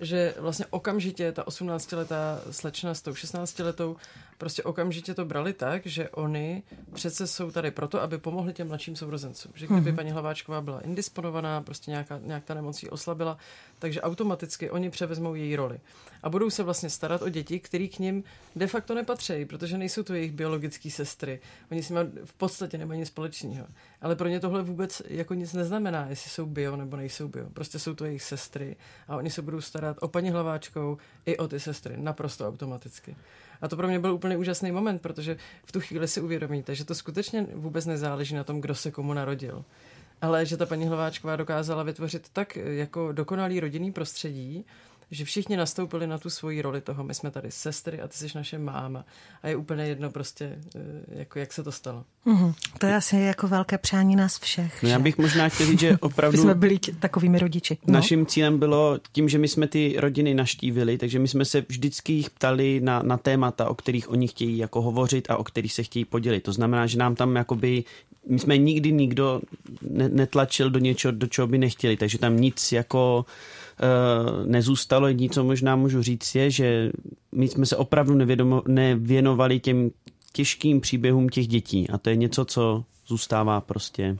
[0.00, 3.96] že vlastně okamžitě ta 18-letá slečna s tou 16-letou
[4.38, 8.96] prostě okamžitě to brali tak, že oni přece jsou tady proto, aby pomohli těm mladším
[8.96, 9.52] sourozencům.
[9.54, 13.38] Že kdyby paní Hlaváčková byla indisponovaná, prostě nějaká, nějak ta nemocí oslabila,
[13.78, 15.80] takže automaticky oni převezmou její roli.
[16.22, 18.24] A budou se vlastně starat o děti, který k ním
[18.56, 21.40] de facto nepatří, protože nejsou to jejich biologické sestry.
[21.70, 23.66] Oni s nimi v podstatě nemají nic společného.
[24.00, 27.50] Ale pro ně tohle vůbec jako nic neznamená, jestli jsou bio nebo nejsou bio.
[27.50, 28.76] Prostě jsou to jejich sestry
[29.08, 33.16] a oni se budou starat o paní Hlaváčkou i o ty sestry, naprosto automaticky.
[33.64, 36.84] A to pro mě byl úplně úžasný moment, protože v tu chvíli si uvědomíte, že
[36.84, 39.64] to skutečně vůbec nezáleží na tom, kdo se komu narodil.
[40.22, 44.64] Ale že ta paní Hlaváčková dokázala vytvořit tak jako dokonalý rodinný prostředí,
[45.14, 48.26] že všichni nastoupili na tu svoji roli toho, my jsme tady sestry a ty jsi
[48.34, 49.04] naše máma.
[49.42, 52.04] A je úplně jedno prostě, eh, jako jak se to stalo.
[52.24, 52.52] Mhm.
[52.78, 54.82] To je asi jako velké přání nás všech.
[54.82, 55.02] No já že?
[55.02, 57.78] bych možná chtěl říct, že opravdu jsme byli tě- takovými rodiči.
[57.86, 57.92] No.
[57.92, 62.12] naším cílem bylo tím, že my jsme ty rodiny naštívili, takže my jsme se vždycky
[62.12, 65.82] jich ptali na, na témata, o kterých oni chtějí jako hovořit a o kterých se
[65.82, 66.40] chtějí podělit.
[66.40, 67.84] To znamená, že nám tam jakoby,
[68.28, 69.40] my jsme nikdy nikdo
[69.82, 73.34] ne, netlačil do něčeho, do čeho by nechtěli, takže tam nic jako uh,
[74.46, 75.08] nezůstalo.
[75.08, 76.92] Jediné, co možná můžu říct, je, že
[77.32, 79.90] my jsme se opravdu nevědomo, nevěnovali těm
[80.32, 84.16] těžkým příběhům těch dětí a to je něco, co zůstává prostě,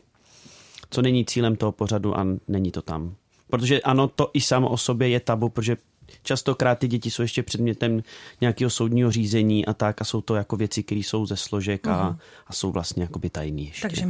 [0.90, 3.14] co není cílem toho pořadu a není to tam.
[3.50, 5.76] Protože ano, to i samo o sobě je tabu, protože
[6.22, 8.02] častokrát ty děti jsou ještě předmětem
[8.40, 12.16] nějakého soudního řízení a tak a jsou to jako věci, které jsou ze složek a,
[12.46, 13.82] a jsou vlastně jakoby tajný ještě.
[13.82, 14.08] Takže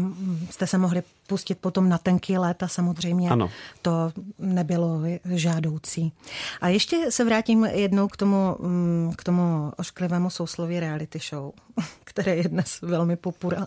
[0.50, 3.50] jste se mohli pustit potom na tenký let a samozřejmě Ano.
[3.82, 6.12] to nebylo žádoucí.
[6.60, 11.52] A ještě se vrátím jednou k tomu, mm, k tomu ošklivému sousloví reality show,
[12.04, 13.18] které je dnes velmi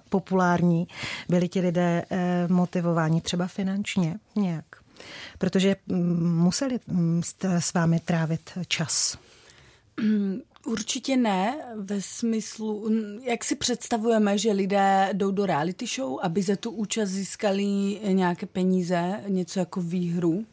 [0.09, 0.87] populární.
[1.29, 4.65] Byli ti lidé eh, motivováni třeba finančně nějak,
[5.37, 7.21] protože mm, museli mm,
[7.59, 9.17] s- vámi trávit čas.
[10.65, 12.89] Určitě ne, ve smyslu,
[13.23, 17.65] jak si představujeme, že lidé jdou do reality show, aby za tu účast získali
[18.11, 20.45] nějaké peníze, něco jako výhru.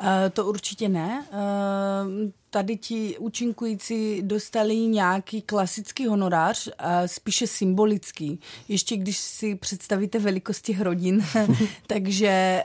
[0.00, 1.26] Eh, To určitě ne.
[1.32, 8.40] Eh, Tady ti účinkující dostali nějaký klasický honorář, eh, spíše symbolický.
[8.68, 11.24] Ještě když si představíte velikost těch rodin,
[11.86, 12.62] takže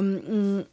[0.00, 0.64] um,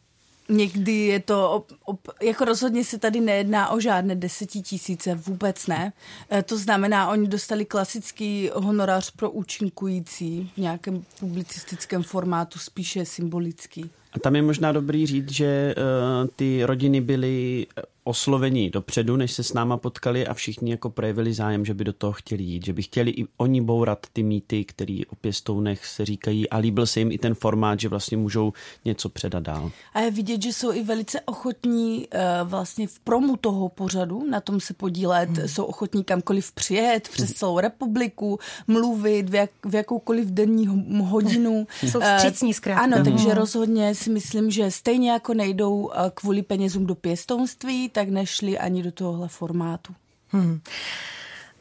[0.50, 5.93] Někdy je to, op, op, jako rozhodně se tady nejedná o žádné desetitisíce, vůbec ne.
[6.32, 13.89] E, To znamená, oni dostali klasický honorář pro účinkující v nějakém publicistickém formátu, spíše symbolický.
[14.15, 17.67] A tam je možná dobrý říct, že uh, ty rodiny byly
[18.04, 21.94] oslovení dopředu, než se s náma potkali a všichni jako projevili zájem, že by do
[21.94, 26.06] toho chtěli jít, že by chtěli i oni bourat ty mýty, které o pěstounech se
[26.06, 28.54] říkají a líbil se jim i ten formát, že vlastně můžou
[28.86, 29.72] něco předat dál.
[29.94, 34.42] A je vidět, že jsou i velice ochotní uh, vlastně v promu toho pořadu na
[34.42, 35.48] tom se podílet, hmm.
[35.48, 41.68] jsou ochotní kamkoliv přijet přes celou republiku, mluvit v, jak, v jakoukoliv denní ho- hodinu.
[41.84, 42.84] Jsou Eh, vstřícní zkrátka.
[42.84, 43.06] Ano, Mhm.
[43.12, 48.60] takže rozhodně si myslím, že stejně jako nejdou eh, kvůli penězům do pěstounství, tak nešli
[48.60, 49.94] ani do tohohle formátu.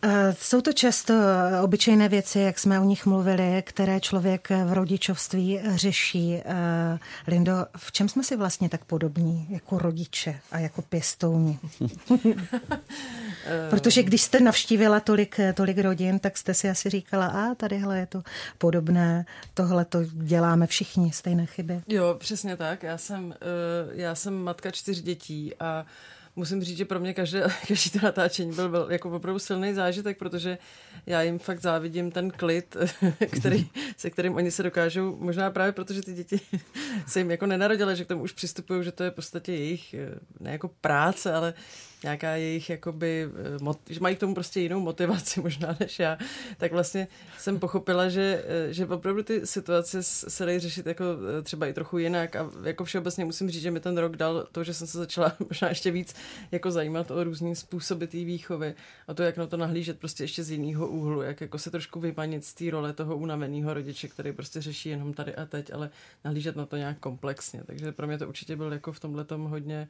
[0.05, 1.14] Eh, Jsou to často
[1.62, 6.35] obyčejné věci, jak jsme o nich mluvili, které člověk v rodičovství řeší.
[6.37, 11.59] Eh, Lindo, v čem jsme si vlastně tak podobní jako rodiče a jako pěstouni?
[13.71, 18.07] Protože když jste navštívila tolik, tolik rodin, tak jste si asi říkala, a tadyhle je
[18.07, 18.23] to
[18.59, 21.83] podobné, tohle to děláme všichni, stejné chyby.
[21.88, 22.83] Jo, přesně tak.
[22.83, 23.37] Já jsem, eh,
[23.92, 25.87] já jsem matka čtyř dětí a
[26.37, 30.18] musím říct, že pro mě každé, každý to natáčení byl, byl jako opravdu silný zážitek,
[30.18, 30.59] protože
[31.07, 32.77] já jim fakt závidím ten klid,
[33.38, 36.40] který, se kterým oni se dokážou, možná právě protože ty děti
[37.07, 39.95] se jim jako nenarodily, že k tomu už přistupují, že to je v podstatě jejich,
[39.95, 41.55] eh, ne jako práce, ale
[42.02, 43.28] nějaká jejich, jakoby,
[43.88, 46.18] eh, že mají k tomu prostě jinou motivaci možná než já,
[46.58, 51.04] tak vlastně jsem pochopila, že, eh, že opravdu ty situace se dají řešit jako
[51.38, 54.46] eh, třeba i trochu jinak a jako všeobecně musím říct, že mi ten rok dal
[54.52, 56.14] to, že jsem se začala možná ještě víc
[56.52, 58.74] jako zajímat o různý způsoby té výchovy
[59.08, 62.00] a to, jak na to nahlížet prostě ještě z jiného úhlu, jak jako se trošku
[62.00, 65.90] vymanit z té role toho unaveného rodiče, který prostě řeší jenom tady a teď, ale
[66.24, 67.62] nahlížet na to nějak komplexně.
[67.66, 69.88] Takže pro mě to určitě byl jako v tomhle hodně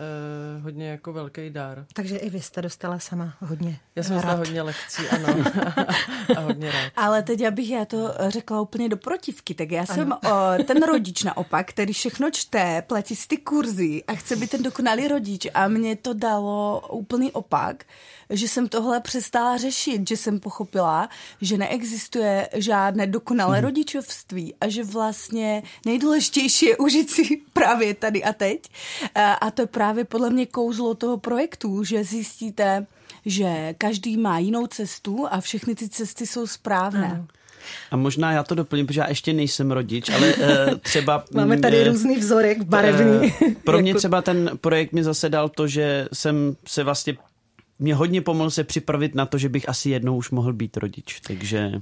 [0.00, 1.86] eh, hodně jako velký dár.
[1.92, 5.28] Takže i vy jste dostala sama hodně Já jsem dostala hodně lekcí, ano.
[6.36, 6.92] a hodně rád.
[6.96, 11.22] Ale teď, abych já to řekla úplně do protivky, tak já jsem o, ten rodič
[11.22, 15.68] naopak, který všechno čte, platí si ty kurzy a chce být ten dokonalý rodič a
[15.68, 17.84] mě to dalo úplný opak,
[18.30, 21.08] že jsem tohle přestala řešit, že jsem pochopila,
[21.40, 28.32] že neexistuje žádné dokonalé rodičovství a že vlastně nejdůležitější je užít si právě tady a
[28.32, 28.68] teď.
[29.14, 32.86] A, a to je právě podle mě kouzlo toho projektu, že zjistíte,
[33.26, 37.10] že každý má jinou cestu a všechny ty cesty jsou správné.
[37.12, 37.26] Ano.
[37.90, 40.44] A možná já to doplním, protože já ještě nejsem rodič, ale uh,
[40.82, 41.24] třeba...
[41.32, 43.32] Máme tady eh, různý vzorek barevný.
[43.42, 47.16] Eh, Pro mě Jako- třeba ten projekt mi zase dal to, že jsem se vlastně
[47.78, 51.20] mě hodně pomohl se připravit na to, že bych asi jednou už mohl být rodič,
[51.20, 51.80] takže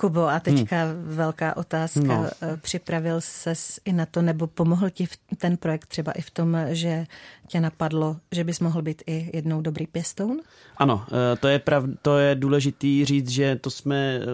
[0.00, 2.00] Kubo, a teďka velká otázka.
[2.00, 2.22] No.
[2.22, 2.56] No.
[2.60, 7.06] Připravil ses i na to, nebo pomohl ti ten projekt třeba i v tom, že
[7.46, 10.40] tě napadlo, že bys mohl být i jednou dobrý pěstoun?
[10.76, 14.24] Ano, eh, to je, prav, to je důležitý říct, že to jsme, eh,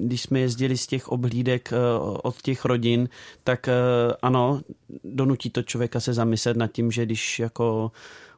[0.00, 1.76] když jsme jezdili z těch obhlídek eh,
[2.22, 3.08] od těch rodin,
[3.44, 3.72] tak eh,
[4.22, 4.60] ano,
[5.04, 7.92] donutí to člověka se zamyslet nad tím, že když jako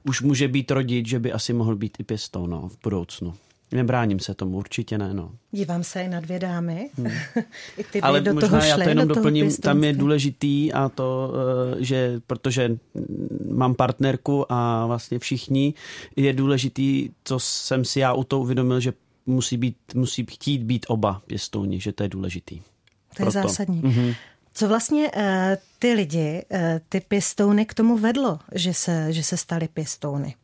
[0.05, 3.35] už může být rodič, že by asi mohl být i pěstoun no, v budoucnu.
[3.73, 5.31] Nebráním se tomu, určitě ne, no.
[5.53, 6.90] Dívám se i na dvě dámy.
[7.77, 10.88] I ty Ale do možná toho já to jenom do doplním, tam je důležitý a
[10.88, 11.33] to,
[11.79, 12.79] eh, že protože
[13.51, 15.75] mám partnerku a vlastně všichni,
[16.17, 18.93] je důležitý, co jsem si já u toho uvědomil, že
[19.27, 22.61] musí, být, musí chtít být oba pěstouni, že to je důležitý.
[23.17, 23.31] To je Proto.
[23.31, 23.81] zásadní.
[23.85, 24.14] Mhm.
[24.55, 25.23] Co vlastně uh,
[25.79, 30.35] ty lidi, uh, ty pěstouny k tomu vedlo, že se, že se stali pěstouny?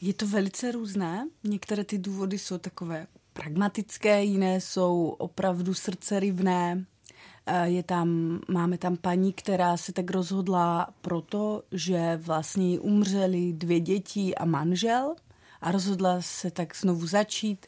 [0.00, 1.28] Je to velice různé.
[1.44, 6.84] Některé ty důvody jsou takové pragmatické, jiné jsou opravdu srdcerivné.
[7.46, 13.52] Eh, Je tam, máme tam paní, která se tak rozhodla proto, že vlastně jí umřeli
[13.52, 15.14] dvě děti a manžel
[15.60, 17.66] a rozhodla se tak znovu začít.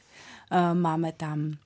[0.50, 1.56] Eh, Máme tam eh,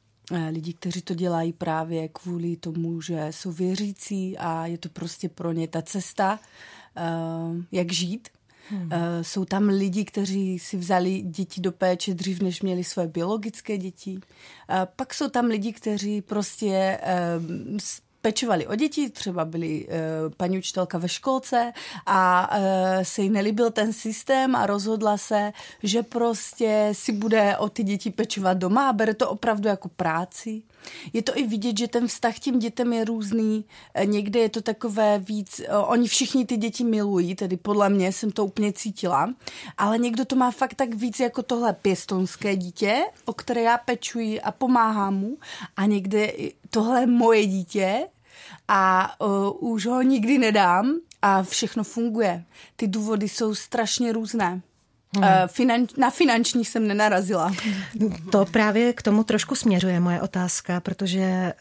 [0.50, 5.52] lidi, kteří to dělají právě kvůli tomu, že jsou věřící a je to prostě pro
[5.52, 6.40] ně ta cesta,
[6.96, 7.02] eh,
[7.72, 8.28] jak žít.
[8.68, 8.90] Hmm.
[9.22, 14.20] Jsou tam lidi, kteří si vzali děti do péče dřív, než měli své biologické děti.
[14.70, 17.40] Eh, Pak jsou tam lidi, kteří prostě eh,
[18.24, 19.98] pečovali o děti, třeba byli e,
[20.36, 21.72] paní učitelka ve školce
[22.06, 27.68] a e, se jí nelíbil ten systém a rozhodla se, že prostě si bude o
[27.68, 30.62] ty děti pečovat doma a bere to opravdu jako práci.
[31.12, 33.64] je to i vidět, že ten vztah těm dětem je různý.
[33.94, 38.32] Eh, Někde je to takové víc, oni všichni ty děti milují, tedy podle mě jsem
[38.32, 39.34] to úplně cítila,
[39.78, 44.40] ale někdo to má fakt tak víc jako tohle pěstonské dítě, o které já pečuji
[44.40, 45.36] a pomáhám mu
[45.76, 46.32] a někde
[46.70, 48.08] tohle je moje dítě
[48.68, 52.44] a uh, už ho nikdy nedám a všechno funguje.
[52.76, 54.60] Ty důvody jsou strašně různé.
[55.16, 55.48] Hmm.
[55.48, 57.52] Finan, na finančních jsem nenarazila.
[58.32, 61.54] To právě k tomu trošku směřuje moje otázka, protože eh,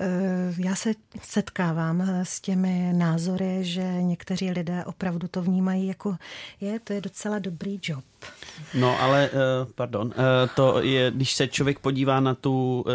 [0.58, 6.16] já se setkávám eh, s těmi názory, že někteří lidé opravdu to vnímají jako
[6.62, 8.04] je, to je docela dobrý job.
[8.74, 10.14] No ale, uh, pardon, uh,
[10.56, 12.86] to je, když se člověk podívá na tu,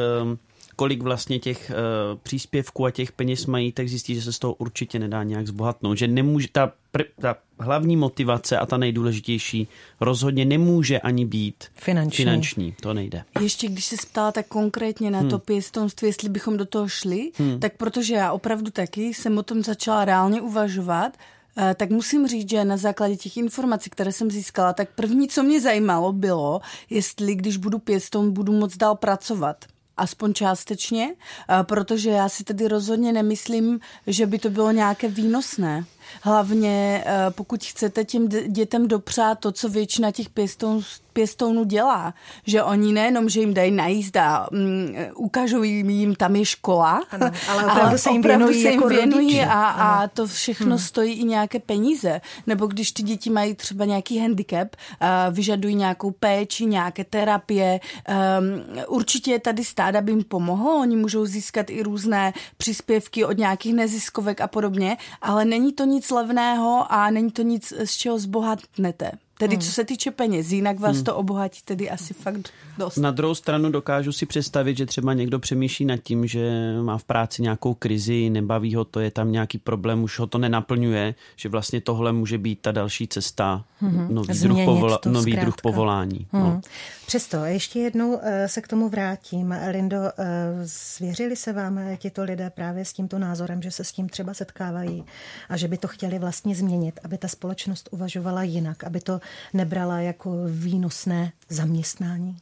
[0.79, 4.55] kolik vlastně těch uh, příspěvků a těch peněz mají, tak zjistí, že se z toho
[4.55, 5.99] určitě nedá nějak zbohatnout.
[5.99, 9.69] Že nemůže, ta, pr, ta hlavní motivace a ta nejdůležitější
[10.01, 12.25] rozhodně nemůže ani být Finanční.
[12.25, 12.75] finanční.
[12.81, 13.25] To nejde.
[13.41, 15.31] Ještě když se ptala tak konkrétně na hmm.
[15.31, 17.61] to pěstounství, jestli bychom do toho šli, hmm.
[17.61, 21.13] tak protože já opravdu taky jsem o tom začala reálně uvažovat,
[21.57, 25.43] eh, tak musím říct, že na základě těch informací, které jsem získala, tak první, co
[25.43, 26.61] mě zajímalo, bylo,
[26.91, 29.65] jestli když budu pěstoun, budu moc dál pracovat
[29.99, 35.85] aspoň částečně, eh, protože já si tedy rozhodně nemyslím, že by to bylo nějaké výnosné.
[36.23, 40.83] Hlavně eh, pokud chcete těm d- dětem dopřát to, co většina těch pěstoun,
[41.19, 42.15] pěstounů dělá,
[42.47, 47.03] že oni nejenom, že jim dají najíst a mm, ukážou jim, jim tam je škola,
[47.11, 50.79] Ano, ale opravdu se jim věnují se jim jako věnují a, a to všechno hmm.
[50.79, 52.21] stojí i nějaké peníze.
[52.47, 58.85] Nebo když ty děti mají třeba nějaký handicap, uh, vyžadují nějakou péči, nějaké terapie, um,
[58.89, 64.41] určitě tady stát, aby jim pomohlo, oni můžou získat i různé příspěvky od nějakých neziskovek
[64.41, 69.13] a podobně, ale není to nic levného a není to nic, z čeho zbohatnete.
[69.39, 69.63] Tedy Hmm.
[69.63, 72.97] co se týče peněz, jinak vás to obohatí tedy asi fakt dost.
[72.97, 77.05] Na druhou stranu dokážu si představit, že třeba někdo přemýšlí nad tím, že má v
[77.05, 81.49] práci nějakou krizi, nebaví ho to, je tam nějaký problém, už ho to nenaplňuje, že
[81.49, 83.65] vlastně tohle může být ta další cesta,
[84.09, 86.27] nový, druh, povola, to nový druh povolání.
[86.33, 86.43] Hmm.
[86.43, 86.61] No.
[87.07, 89.55] Přesto ještě jednou eh, se k tomu vrátím.
[89.71, 90.23] Lindo, eh,
[90.67, 95.05] svěřili se vám tito lidé právě s tímto názorem, že se s tím třeba setkávají
[95.49, 99.21] a že by to chtěli vlastně změnit, aby ta společnost uvažovala jinak, aby to
[99.53, 102.37] nebrala jako výnosné zaměstnání?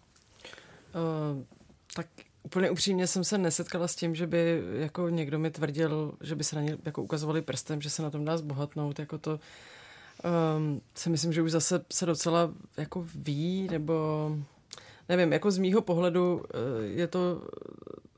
[0.95, 1.43] Uh,
[1.95, 2.07] tak
[2.43, 6.45] úplně upřímně jsem se nesetkala s tím, že by jako někdo mi tvrdil, že by
[6.45, 9.41] se na ně jako ukazovali prstem, že se na tom dá zbohatnout, jako to
[10.57, 14.31] um, si myslím, že už zase se docela jako ví, nebo
[15.09, 17.43] nevím, jako z mýho pohledu eh, je to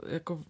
[0.07, 0.41] eh, jako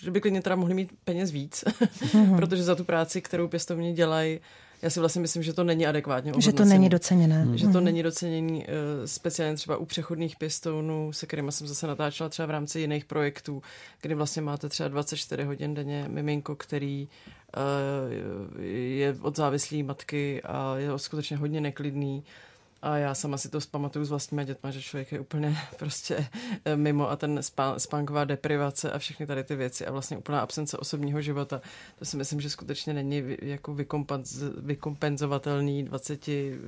[0.00, 1.64] že by klidně teda mohli mít peněz víc,
[2.36, 4.40] protože za tu práci, kterou pěstovně dělají,
[4.86, 7.44] já si vlastně myslím, že to není adekvátně Že to není doceněné.
[7.44, 7.58] Mhm.
[7.58, 12.28] Že to není docenění eh, speciálně třeba u přechodných pěstounů, se kterými jsem zase natáčela
[12.28, 13.62] třeba v rámci jiných projektů,
[14.02, 17.08] kdy vlastně máte třeba 24 hodin denně miminko, který
[17.56, 17.60] eh,
[18.64, 22.22] je od závislé matky a je skutečně hodně neklidný.
[22.82, 26.28] A já sama si to zpamatuju s vlastníma dětma, že člověk je úplně prostě
[26.64, 30.40] eh, mimo a ten spá, spánková deprivace a všechny tady ty věci a vlastně úplná
[30.40, 31.60] absence osobního života.
[31.98, 36.58] To si myslím, že skutečně není jako vykompenz, vykompenzovatelný 23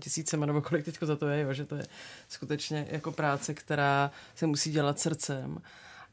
[0.00, 1.86] tisícema nebo kolik teďko za to je, jo, že to je
[2.28, 5.58] skutečně jako práce, která se musí dělat srdcem.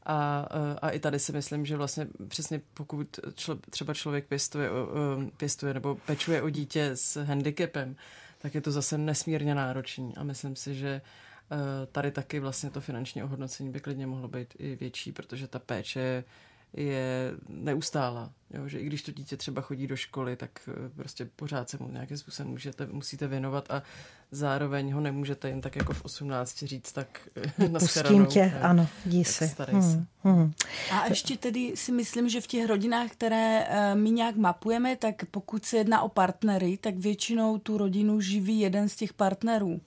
[0.06, 4.70] A, eh, a i tady si myslím, že vlastně přesně pokud člo, třeba člověk pěstuje,
[5.36, 7.96] pěstuje nebo pečuje o dítě s handicapem,
[8.42, 10.16] tak je to zase nesmírně náročný.
[10.16, 10.88] A myslím si, že
[11.52, 11.56] eh,
[11.92, 16.00] tady taky vlastně to finanční ohodnocení by klidně mohlo být i větší, protože ta péče
[16.00, 16.24] je
[17.48, 18.32] neustála.
[18.54, 18.68] Jo?
[18.68, 21.88] Že i když to dítě třeba chodí do školy, tak eh, prostě pořád se mu
[21.88, 23.82] nějakým způsobem můžete, musíte věnovat a
[24.30, 28.60] zároveň ho nemůžete jen tak jako v 18 říct, tak eh, Pustím naschledanou, tě, jo.
[28.62, 29.48] ano, jdi Tak si.
[29.48, 29.88] starej se.
[29.88, 30.06] Hmm,
[30.36, 30.52] hmm.
[30.90, 35.14] A ještě tedy si myslím, že v těch rodinách, které eh, my nějak mapujeme, tak
[35.30, 39.80] pokud se jedná o partnery, tak většinou tu rodinu živí jeden z těch partnerů.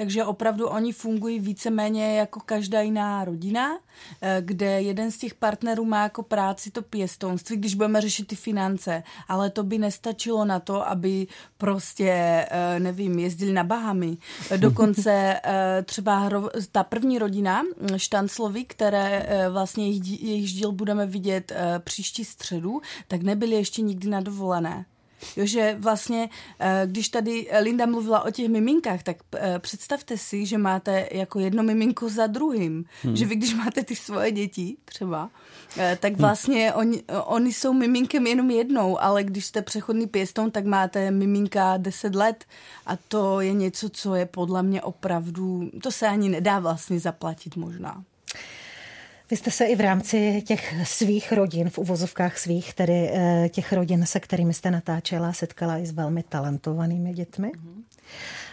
[0.00, 3.78] Takže opravdu oni fungují víceméně jako každá jiná rodina,
[4.20, 8.36] eh, kde jeden z těch partnerů má jako práci to pěstounství, když budeme řešit ty
[8.36, 11.26] finance, ale to by nestačilo na to, aby
[11.58, 12.10] prostě,
[12.50, 14.16] eh, nevím, jezdili na Bahamy.
[14.56, 16.30] Dokonce eh, třeba
[16.72, 22.80] ta první rodina mm, Štanclovi, které vlastně jejich, dí- jejich díl budeme vidět příští středu,
[23.08, 24.84] tak nebyli ještě nikdy na dovolené.
[25.36, 26.28] Jo, že vlastně,
[26.60, 31.40] eh, když tady Linda mluvila o těch miminkách, tak eh, představte si, že máte jako
[31.40, 32.84] jedno miminko za druhým.
[33.02, 33.16] Hmm.
[33.16, 35.30] Že vy, když máte ty svoje děti třeba,
[35.78, 40.64] eh, tak vlastně oni, oni jsou miminkem jenom jednou, ale když jste přechodný pěstoun, tak
[40.64, 42.44] máte miminka 10 let
[42.86, 47.56] a to je něco, co je podle mě opravdu, to se ani nedá vlastně zaplatit
[47.56, 48.04] možná.
[49.30, 53.72] Vy jste se i v rámci těch svých rodin, v uvozovkách svých, tedy eh, těch
[53.72, 57.52] rodin, se kterými jste natáčela, setkala i s velmi talentovanými dětmi.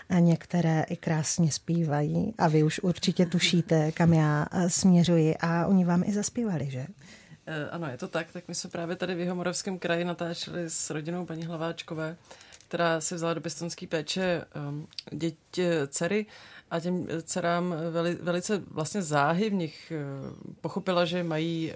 [0.10, 5.66] A některé i krásně zpívají a vy už určitě tušíte, kam já eh, směřuji a
[5.66, 6.86] oni vám i zaspívali, že?
[7.48, 8.32] Eh, Ano, je to tak.
[8.32, 12.16] Tak my jsme právě tady v Jihomoravském kraji natáčeli s rodinou paní Hlaváčkové,
[12.68, 16.26] která si vzala do pěstonské péče um, děti, dcery
[16.72, 20.04] a těm eh, dcerám veli, velice vlastně záhy v nich eh,
[20.62, 21.74] pochopila, že mají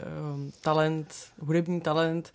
[0.62, 2.34] talent, hudební talent,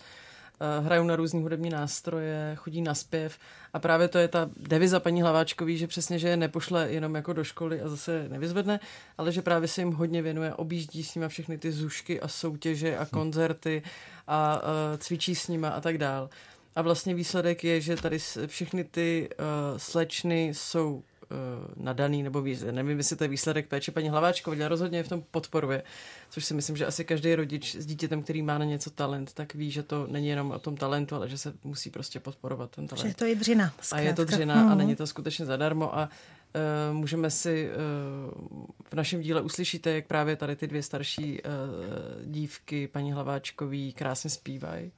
[0.60, 3.38] eh, hrajou na různý hudební nástroje, chodí na zpěv
[3.72, 7.32] a právě to je ta deviza paní Hlaváčkový, že přesně, že je nepošle jenom jako
[7.32, 8.80] do školy a zase nevyzvedne,
[9.18, 12.98] ale že právě se jim hodně věnuje, objíždí s nima všechny ty zušky a soutěže
[12.98, 13.82] a koncerty
[14.28, 14.62] a
[14.98, 16.30] cvičí s nima a tak dál.
[16.76, 21.02] A vlastně výsledek je, že tady všechny ty uh, slečny jsou
[21.76, 25.08] nadaný, nebo víc, nevím, jestli to je výsledek péče paní Hlaváčkové, ale rozhodně je v
[25.08, 25.82] tom podporuje,
[26.30, 29.54] což si myslím, že asi každý rodič s dítětem, který má na něco talent, tak
[29.54, 32.86] ví, že to není jenom o tom talentu, ale že se musí prostě podporovat ten
[32.86, 33.02] talent.
[33.02, 33.72] Že je to i dřina.
[33.92, 34.36] A je to zkrátka.
[34.36, 34.78] dřina a Mhm.
[34.78, 36.08] není to skutečně zadarmo a
[36.88, 41.50] uh, můžeme si uh, v našem díle uslyšíte, jak právě tady ty dvě starší uh,
[42.24, 44.92] dívky, paní Hlaváčkový, krásně zpívají.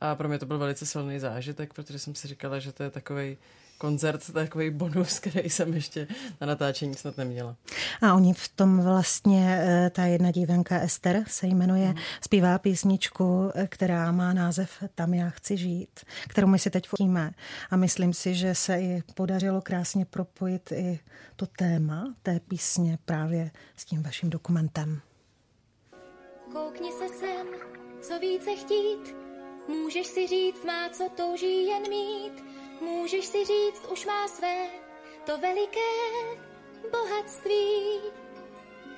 [0.00, 2.90] A pro mě to byl velice silný zážitek, protože jsem si říkala, že to je
[2.90, 3.36] takový
[3.78, 6.08] koncert, takový bonus, který jsem ještě
[6.40, 7.56] na natáčení snad neměla.
[8.02, 13.66] A oni v tom vlastně, eh, ta jedna dívenka Ester se jmenuje, zpívá písničku, eh,
[13.66, 17.30] která má název Tam já chci žít, kterou my si teď fotíme.
[17.70, 21.00] A myslím si, že se i podařilo krásně propojit i
[21.36, 25.00] to téma té písně právě s tím vaším dokumentem.
[26.52, 27.46] Koukni se sem,
[28.00, 29.16] co více chtít.
[29.68, 32.44] Můžeš si říct, má co touží jen mít.
[32.80, 34.66] Můžeš si říct, už má své,
[35.24, 35.80] to veliké
[36.90, 38.00] bohatství.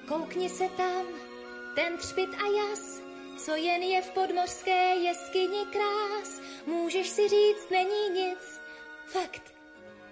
[0.08, 1.06] Koukni se tam,
[1.74, 3.00] ten třpit a jas,
[3.44, 6.40] co jen je v podmořské jeskyni krás.
[6.66, 8.60] Můžeš si říct, není nic,
[9.06, 9.54] fakt,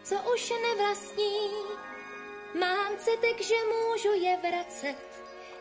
[0.05, 1.51] co už nevlastní.
[2.61, 4.97] Mám cetek, že můžu je vracet,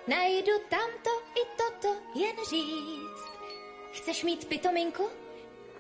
[0.08, 3.24] najdu tamto i toto jen říct.
[3.92, 5.10] Chceš mít pitominku?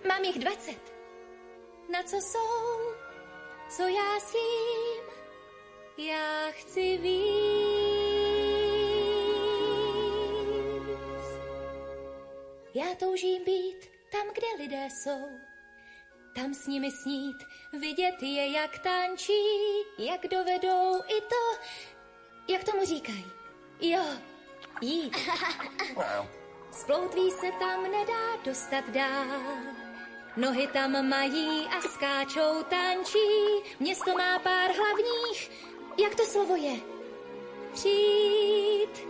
[0.07, 0.94] Mám jich dvacet.
[1.91, 2.93] Na co jsou?
[3.69, 5.03] Co já s tím?
[5.97, 7.15] Já chci víc.
[12.73, 15.29] Já toužím být tam, kde lidé jsou.
[16.35, 17.37] Tam s nimi snít,
[17.79, 19.33] vidět je, jak tančí,
[19.97, 21.61] jak dovedou i to,
[22.47, 23.25] jak tomu říkají.
[23.79, 24.03] Jo,
[24.81, 25.17] jít.
[26.71, 29.84] Sploutví se tam nedá dostat dál.
[30.37, 33.17] Nohy tam mají a skáčou, tančí.
[33.79, 35.51] Město má pár hlavních,
[35.97, 36.75] jak to slovo je?
[37.73, 39.07] Přijít.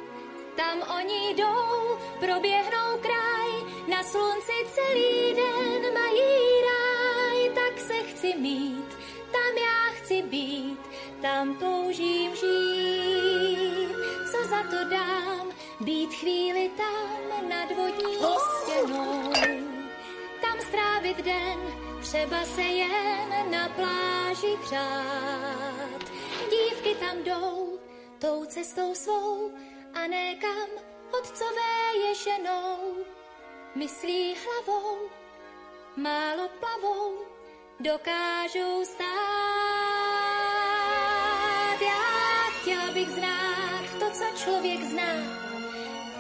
[0.55, 3.51] Tam oni jdou, proběhnou kraj,
[3.87, 8.97] na slunci celý den mají ráj, tak se chci mít,
[9.31, 10.79] tam já chci být,
[11.21, 13.95] tam toužím žít.
[14.31, 18.15] Co za to dám, být chvíli tam nad vodní
[18.61, 19.74] stěnou.
[20.45, 21.59] Tam strávit den,
[22.01, 26.03] třeba se jen na pláži hřát.
[26.49, 27.79] Dívky tam jdou,
[28.19, 29.51] tou cestou svou
[29.93, 30.69] a ne kam
[31.19, 32.95] otcové je ženou.
[33.75, 35.09] Myslí hlavou,
[35.95, 37.17] málo plavou,
[37.79, 39.05] dokážou stát.
[41.81, 42.03] Já
[42.61, 45.54] chtěla bych znát to, co člověk zná.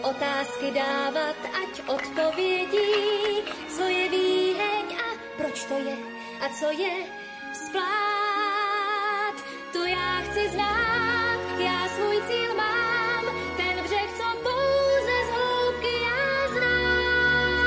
[0.09, 3.43] Otázky dávat, ať odpovědí,
[3.75, 5.97] co je výheň a proč to je
[6.41, 7.05] a co je
[7.53, 9.35] splát.
[9.73, 13.25] To já chci znát, já svůj cíl mám,
[13.57, 17.65] ten břeh, co pouze z hloubky já znám.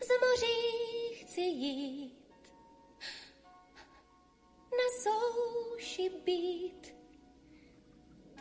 [0.00, 0.60] Z moří
[1.14, 2.12] chci jít,
[4.70, 6.63] na souši být,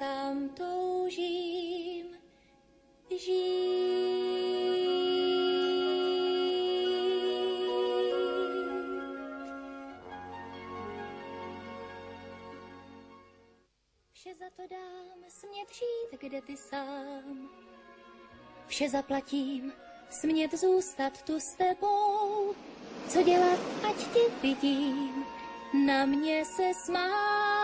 [0.03, 2.05] tam toužím
[3.09, 4.53] žít.
[14.11, 17.49] Vše za to dám, smět žít, kde ty sám.
[18.67, 19.73] Vše zaplatím,
[20.09, 22.55] smět zůstat tu s tebou.
[23.09, 25.25] Co dělat, ať tě vidím,
[25.85, 27.62] na mě se smát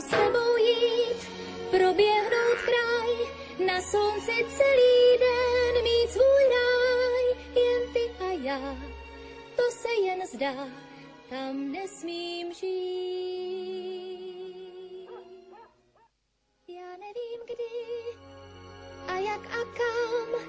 [0.00, 1.30] mám s tebou jít,
[1.70, 3.10] proběhnout kraj,
[3.66, 7.24] na slunci celý den mít svůj ráj,
[7.54, 8.76] jen ty a já,
[9.56, 10.68] to se jen zdá,
[11.30, 12.70] tam nesmím žít.
[16.68, 17.64] Já nevím kdy
[19.06, 20.40] a jak a kam,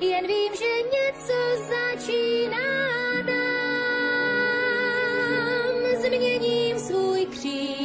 [0.00, 3.58] jen vím, že něco začíná nám.
[6.00, 7.77] Změním svůj kříž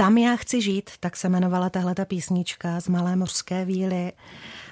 [0.00, 4.12] Tam já chci žít, tak se jmenovala tahle ta písnička z Malé mořské víly.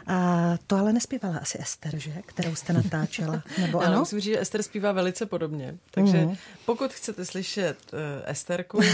[0.06, 2.12] A to ale nespívala asi Ester, že?
[2.26, 3.42] Kterou jste natáčela.
[3.60, 3.98] Nebo Ano, ano?
[3.98, 5.74] musím říct, že Ester zpívá velice podobně.
[5.90, 6.36] Takže Mhm.
[6.66, 8.84] pokud chcete slyšet uh, Esterku, uh,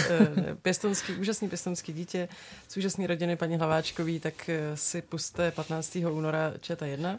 [0.63, 2.29] pěstonský, úžasný pěstonský dítě
[2.69, 5.97] z úžasné rodiny paní Hlaváčkový, tak uh, si puste 15.
[6.11, 7.19] února ČT1, uh,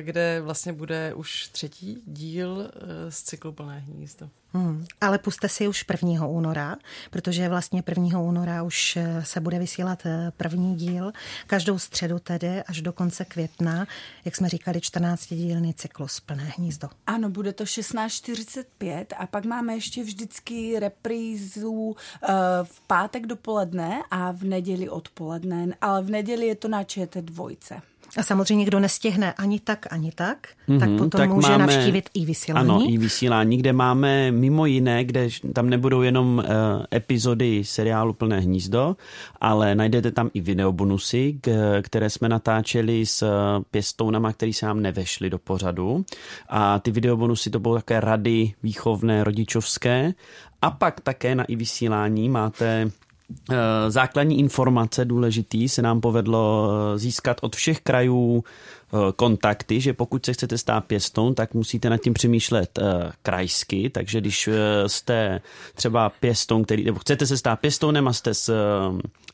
[0.00, 2.68] kde vlastně bude už třetí díl uh,
[3.08, 4.30] z cyklu Plné hnízdo.
[4.52, 4.86] Hmm.
[5.00, 6.26] Ale puste si už 1.
[6.26, 6.76] února,
[7.10, 8.18] protože vlastně 1.
[8.20, 11.12] února už eh, se bude vysílat eh, první díl,
[11.46, 13.86] každou středu tedy až do konce května,
[14.24, 16.88] jak jsme říkali, 14 dílný cyklus Plné hnízdo.
[17.06, 21.96] Ano, bude to 16.45 a pak máme ještě vždycky reprízu
[22.62, 27.82] v pátek dopoledne a v neděli odpoledne, ale v neděli je to na ČT dvojce.
[28.16, 30.48] A samozřejmě, kdo nestihne ani tak, ani tak,
[30.80, 32.70] tak Mhm, potom může navštívit i vysílání.
[32.70, 36.44] Ano, i vysílání, kde máme mimo jiné, kde tam nebudou jenom uh,
[36.94, 38.96] epizody seriálu Plné hnízdo,
[39.40, 43.28] ale najdete tam i videobonusy, k, které jsme natáčeli s uh,
[43.70, 46.04] pěstounama, který se nám nevešly do pořadu.
[46.48, 50.12] A ty videobonusy to budou také rady výchovné, rodičovské.
[50.62, 53.09] A pak také na i vysílání máte Eh,
[53.88, 60.26] Základní informace důležitý se nám povedlo eh, získat od všech krajů eh, kontakty, že pokud
[60.26, 64.54] se chcete stát pěstoun, tak musíte nad tím přemýšlet eh, krajsky, takže když eh,
[64.88, 65.40] jste
[65.74, 68.54] třeba pěstoun, který, nebo chcete se stát pěstounem a jste z, eh,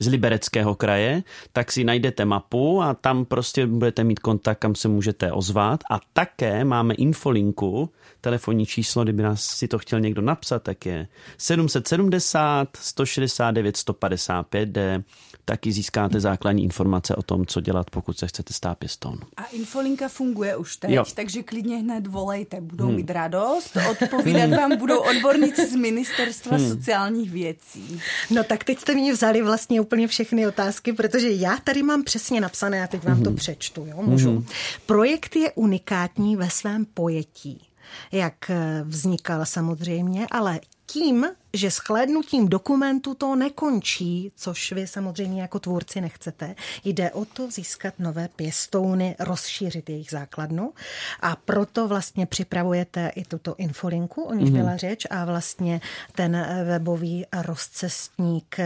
[0.01, 1.23] z Libereckého kraje,
[1.53, 5.81] tak si najdete mapu a tam prostě budete mít kontakt, kam se můžete ozvat.
[5.91, 7.91] A také máme infolinku,
[8.27, 11.09] telefonní číslo, kdyby nás si to chtěl někdo napsat, tak je
[11.39, 15.03] 770 169 155, kde
[15.45, 19.19] taky získáte základní informace o tom, co dělat, pokud se chcete stát pěstoun.
[19.37, 21.05] A infolinka funguje už teď, Jo.
[21.15, 23.77] takže klidně hned volejte, budou mít radost.
[23.91, 28.01] Odpovídat vám budou odborníci z Ministerstva sociálních věcí.
[28.31, 32.41] No tak teď jste mě vzali vlastně úplně všechny otázky, protože já tady mám přesně
[32.41, 34.45] napsané a teď vám to přečtu, jo, můžu.
[34.87, 37.66] Projekt je unikátní ve svém pojetí,
[38.13, 45.59] jak eh, vznikal samozřejmě, ale tím, že shlédnutím dokumentu to nekončí, což vy samozřejmě jako
[45.59, 46.55] tvůrci nechcete.
[46.85, 50.73] Jde o to získat nové pěstouny, rozšířit jejich základnu
[51.21, 55.81] a proto vlastně připravujete i tuto infolinku, o níž byla řeč, a vlastně
[56.13, 58.57] ten eh, webový rozcestník.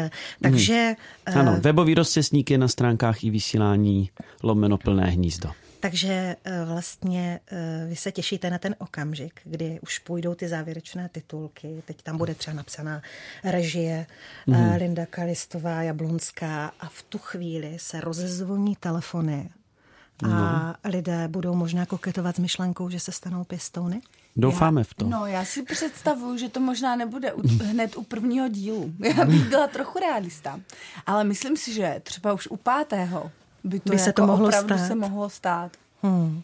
[0.43, 0.95] Takže,
[1.27, 4.11] eh, Ano, webový rozcestník je na stránkách i vysílání
[4.43, 5.51] lomeno plné hnízdo.
[5.81, 11.09] Takže eh, vlastně eh, vy se těšíte na ten okamžik, kdy už půjdou ty závěrečné
[11.09, 11.83] titulky.
[11.85, 13.03] Teď tam bude třeba napsaná
[13.45, 14.07] režie
[14.47, 14.77] mm.
[14.77, 19.51] Linda Kalistová, Jablonská a v tu chvíli se rozezvoní telefony
[20.29, 24.01] a lidé budou možná koketovat s myšlenkou, že se stanou pěstouny.
[24.37, 25.07] Doufáme v to.
[25.09, 28.93] No, já si představuju, že to možná nebude u, hned u prvního dílu.
[29.17, 30.61] Já bych byla trochu realista.
[31.07, 33.31] Ale myslím si, že třeba už u pátého
[33.65, 34.87] by to, By se jako to mohlo opravdu stát.
[34.87, 35.73] se mohlo stát.
[36.03, 36.43] Hmm.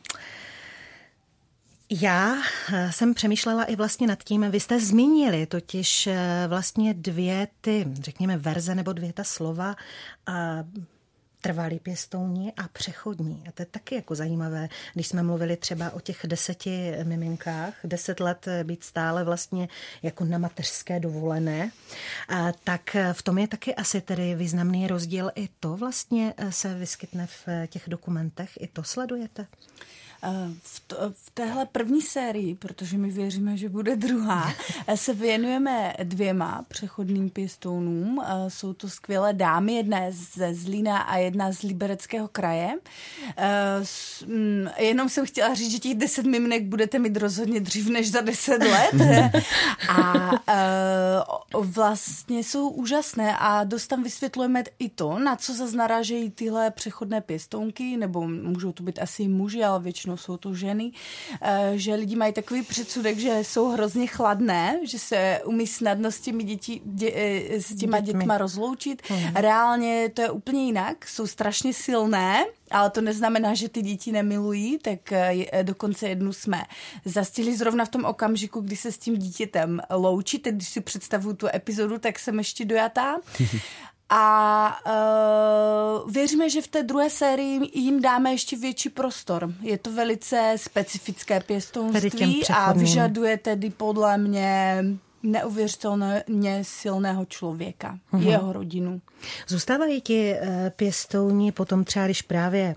[1.90, 2.34] Já
[2.72, 7.86] eh, jsem přemýšlela i vlastně nad tím, vy jste zmínili totiž eh, vlastně dvě ty,
[8.00, 9.76] řekněme, verze nebo dvě ta slova
[11.46, 13.44] trvalí pěstouni a přechodní.
[13.48, 18.20] A to je taky jako zajímavé, když jsme mluvili třeba o těch deseti miminkách, deset
[18.20, 19.68] let eh, být stále vlastně
[20.02, 21.70] jako na mateřské dovolené,
[22.28, 25.30] a tak eh, v tom je taky asi tedy významný rozdíl.
[25.34, 29.46] I to vlastně eh, se vyskytne v těch dokumentech, i to sledujete?
[30.26, 34.52] Eh, V, to, v téhle první sérii, protože my věříme, že bude druhá,
[34.86, 38.22] eh, se věnujeme dvěma přechodným pěstounům.
[38.26, 42.74] Eh, Jsou to skvělé dámy, jedna je ze Zlína a jedna z Libereckého kraje.
[43.36, 43.82] Eh,
[44.26, 48.20] mm, Jenom jsem chtěla říct, že těch deset miminek budete mít rozhodně dřív než za
[48.20, 48.94] deset let.
[49.88, 50.56] A eh,
[51.60, 57.20] vlastně jsou úžasné a dost tam vysvětlujeme i to, na co zase narážejí tyhle přechodné
[57.20, 60.92] pěstounky, nebo můžou to být asi muži, ale většinou jsou to ženy,
[61.42, 66.20] eh, že lidi mají takový předsudek, že jsou hrozně chladné, že se umí snadno s
[66.20, 68.20] těmi děti, dě, eh, s těma Dětmi.
[68.20, 69.02] dětma rozloučit.
[69.34, 74.78] Reálně to je úplně jinak, jsou strašně silné, ale to neznamená, že ty děti nemilují,
[74.78, 76.62] tak eh, dokonce jednu jsme
[77.04, 80.38] zastihli zrovna v tom okamžiku, kdy se s tím dítětem loučí.
[80.38, 83.16] Teď, když si představuju tu epizodu, tak jsem ještě dojatá.
[84.08, 84.78] A
[86.04, 89.52] uh, věříme, že v té druhé sérii jim dáme ještě větší prostor.
[89.60, 94.84] Je to velice specifické pěstounství a vyžaduje tedy podle mě
[95.22, 96.24] neuvěřitelně
[96.62, 99.00] silného člověka, jeho rodinu.
[99.48, 102.76] Zůstávají ti eh, pěstouni potom třeba, když právě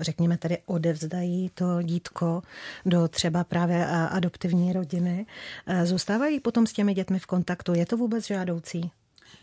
[0.00, 2.42] řekněme tedy odevzdají to dítko
[2.86, 5.26] do třeba právě a- adoptivní rodiny.
[5.66, 7.74] eh, Zůstávají potom s těmi dětmi v kontaktu.
[7.74, 8.90] Je to vůbec žádoucí?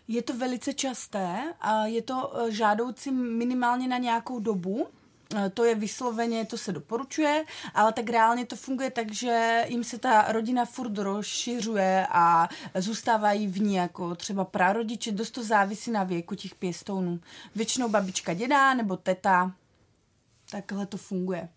[0.08, 4.88] Je to velice časté a je to eh, žádoucí minimálně na nějakou dobu.
[5.36, 9.84] Eh, To je vysloveně, to se doporučuje, ale tak reálně to funguje tak, že jim
[9.84, 15.92] se ta rodina furt rozšiřuje a zůstávají v ní jako třeba prarodiče, dost to závisí
[15.92, 17.20] na věku těch pěstounů.
[17.56, 19.52] Většinou babička, děda nebo teta,
[20.52, 21.50] takhle to funguje.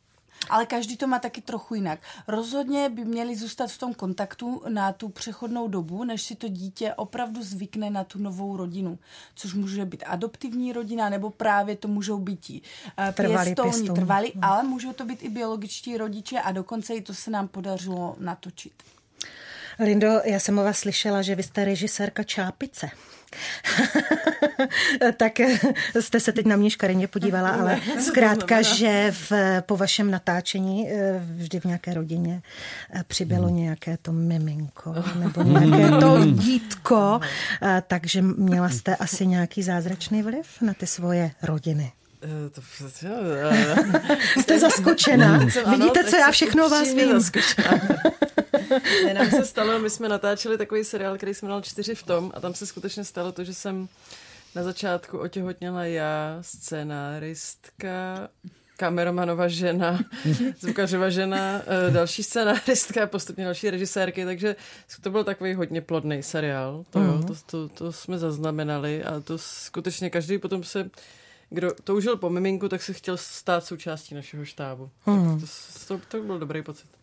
[0.51, 2.01] Ale každý to má taky trochu jinak.
[2.29, 6.95] Rozhodně by měli zůstat v tom kontaktu na tu přechodnou dobu, než si to dítě
[6.95, 8.99] opravdu zvykne na tu novou rodinu.
[9.35, 12.43] Což může být adoptivní rodina, nebo právě to můžou být
[13.15, 14.01] Trvalí pěstouni, pěstouni.
[14.01, 18.17] trvalí, ale můžou to být i biologičtí rodiče a dokonce i to se nám podařilo
[18.19, 18.73] natočit.
[19.79, 22.91] Lindo, já jsem o vás slyšela, že vy jste režisérka Čápice.
[25.17, 25.59] tak eh,
[26.01, 29.33] jste se teď na mě škaredně podívala, ale zkrátka, že v,
[29.67, 32.43] po vašem natáčení eh, vždy v nějaké rodině
[32.93, 37.21] eh, přibylo nějaké to miminko nebo nějaké to dítko,
[37.63, 41.93] eh, takže měla jste asi nějaký zázračný vliv na ty svoje rodiny.
[42.23, 42.61] Eh, To,
[43.07, 45.41] eh, Jste zaskočena?
[45.51, 47.09] Jsem- ano, Vidíte, tak co já všechno o vás vím.
[49.05, 52.33] ne, nám se stalo, my jsme natáčeli takový seriál, který se jmenoval Čtyři v tom
[52.35, 53.89] a tam se skutečně stalo to, že jsem
[54.55, 58.29] na začátku otěhotněla já, scenáristka,
[58.77, 60.01] kameramanova žena,
[60.61, 64.57] zvukařova žena, eh, další scenáristka, postupně další režisérky, takže
[65.01, 66.85] to byl takový hodně plodný seriál.
[66.91, 70.91] To, jo, to, to, to jsme zaznamenali a to skutečně každý potom se
[71.53, 74.91] kdo toužil po miminku, tak se chtěl stát součástí našeho štábu.
[75.05, 75.41] Tak
[75.89, 77.02] to, to, to byl dobrý pocit.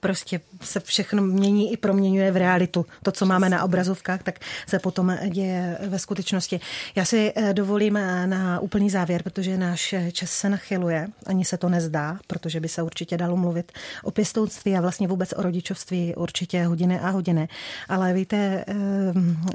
[0.00, 2.86] Prostě se všechno mění i proměňuje v realitu.
[3.02, 6.60] To, co máme na obrazovkách, tak se potom děje ve skutečnosti.
[6.94, 11.44] Já si eh, dovolím eh, na úplný závěr, protože náš eh, čas se nachyluje, ani
[11.44, 13.72] se to nezdá, protože by se určitě dalo mluvit
[14.04, 17.48] o pěstounství a vlastně vůbec o rodičovství určitě hodiny a hodiny.
[17.88, 18.64] Ale víte,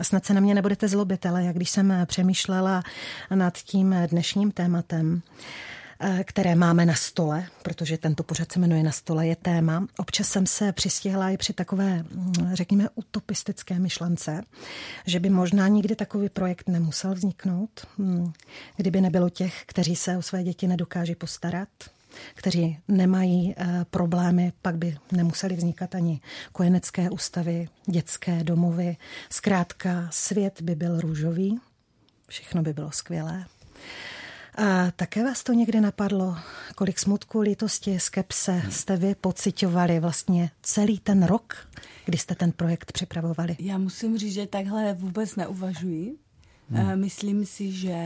[0.02, 2.84] snad se na mě nebudete zlobit, ale jak když jsem přemýšlela
[3.36, 5.22] nad tím dnešním tématem,
[6.24, 9.88] které máme na stole, protože tento pořad se jmenuje Na stole je téma.
[9.98, 14.41] Občas jsem se přistihla i při takové, mm, řekněme, utopistické myšlence,
[15.06, 18.34] že by možná nikdy takový projekt nemusel vzniknout, mm,
[18.78, 21.70] kdyby nebylo těch, kteří se o své děti nedokáží postarat,
[22.34, 26.22] kteří nemají eh, problémy, pak by nemuseli vznikat ani
[26.52, 28.98] kojenecké ústavy, dětské domovy.
[29.30, 31.60] Zkrátka, svět by byl růžový,
[32.28, 33.46] všechno by bylo skvělé.
[34.58, 36.38] A také vás to někdy napadlo,
[36.76, 41.68] kolik smutku, lítosti, skepse jste vy pocitovali vlastně celý ten rok,
[42.06, 43.56] kdy jste ten projekt připravovali?
[43.60, 46.18] Já musím říct, že takhle vůbec neuvažuji.
[46.70, 46.99] Hmm.
[46.99, 47.97] Myslím si, že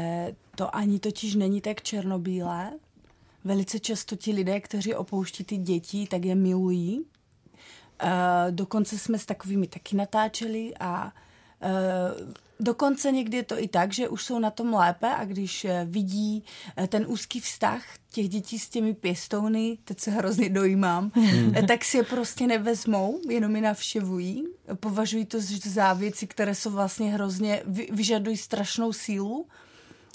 [0.56, 2.72] to ani totiž není tak černobílé.
[3.44, 7.00] Velice často ti lidé, kteří opouští ty děti, tak je milují.
[8.04, 8.10] Uh,
[8.52, 11.14] dokonce jsme s takovými taky natáčeli a
[12.60, 15.86] dokonce někdy je to i tak, že už jsou na tom lépe a když eh,
[15.90, 16.44] vidí
[16.78, 21.12] eh, ten úzký vztah těch dětí s těmi pěstouny, teď se hrozně dojímám,
[21.56, 24.46] eh, tak si je prostě nevezmou, jenom je navštěvují.
[24.80, 29.46] Považují to za věci, které jsou vlastně hrozně, vy- vyžadují strašnou sílu.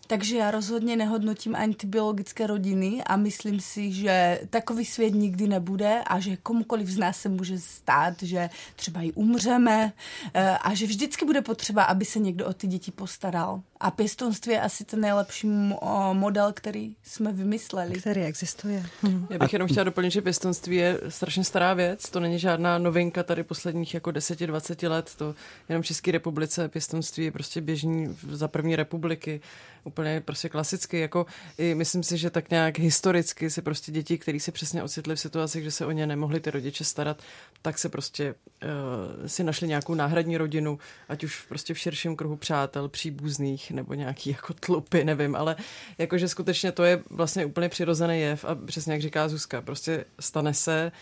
[0.06, 5.48] Takže já rozhodně nehodnotím ani ty biologické rodiny a myslím si, že takový svět nikdy
[5.48, 9.92] nebude a že komukoliv z nás se může stát, že třeba i umřeme
[10.34, 13.62] eh, a že vždycky bude potřeba, aby se někdo o ty děti postaral.
[13.80, 18.00] A pěstounství je asi ten nejlepší mo- model, který jsme vymysleli.
[18.00, 18.86] Který existuje.
[19.02, 19.26] Hm.
[19.30, 23.22] Já bych jenom chtěla doplnit, že pěstonství je strašně stará věc, to není žádná novinka
[23.22, 25.34] tady posledních jako 10-20 let, to
[25.68, 29.40] jenom v České republice pěstonství je prostě běžný za první republiky,
[29.84, 31.26] úplně prostě klasicky, jako
[31.58, 35.20] i myslím si, že tak nějak historicky si prostě děti, které se přesně ocitly v
[35.20, 37.22] situacích, že se o ně nemohli ty rodiče starat,
[37.62, 40.78] tak se prostě uh, si našli nějakou náhradní rodinu,
[41.08, 45.56] ať už prostě v širším kruhu přátel, příbuzných nebo nějaký jako tlupy, nevím, ale
[45.98, 50.54] jakože skutečně to je vlastně úplně přirozený jev a přesně jak říká Zuzka, prostě stane
[50.54, 50.92] se,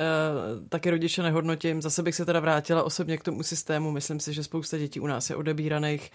[0.00, 1.82] Uh, taky rodiče nehodnotím.
[1.82, 3.90] Zase bych se teda vrátila osobně k tomu systému.
[3.90, 6.10] Myslím si, že spousta dětí u nás je odebíraných,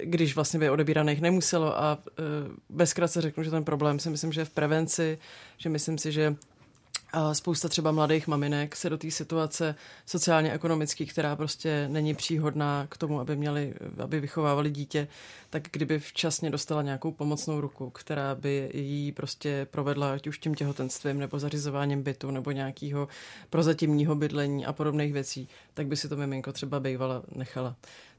[0.00, 1.98] když vlastně by odebíraných nemuselo a
[2.68, 5.18] bezkrátce řeknu, že ten problém si myslím, že je v prevenci,
[5.58, 6.36] že myslím si, že
[7.12, 9.74] A spousta třeba mladých maminek se do té situace
[10.06, 15.08] sociálně-ekonomické, která prostě není příhodná k tomu, aby měli, aby vychovávali dítě,
[15.50, 20.54] tak kdyby včasně dostala nějakou pomocnou ruku, která by jí prostě provedla ať už tím
[20.54, 23.08] těhotenstvím nebo zařizováním bytu nebo nějakého
[23.50, 27.76] prozatímního bydlení a podobných věcí, tak by si to miminko třeba bývala nechala.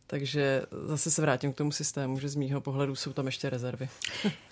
[0.07, 3.89] Takže zase se vrátím k tomu systému, že z mýho pohledu jsou tam ještě rezervy.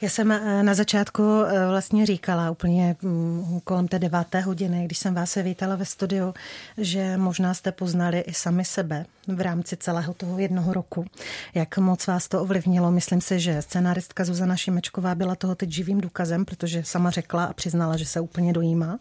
[0.02, 4.97] Já jsem eh, na začátku eh, vlastně říkala úplně mm, kolem té deváté hodiny, když
[4.97, 6.34] jsem vás vítala ve studiu,
[6.78, 11.06] že možná jste poznali i sami sebe v rámci celého toho jednoho roku.
[11.54, 12.91] Jak moc vás to ovlivnilo?
[12.91, 17.54] Myslím si, že scenáristka Zuzana Šimečková byla toho teď živým důkazem, protože sama řekla a
[17.54, 18.99] přiznala, že se úplně dojímá.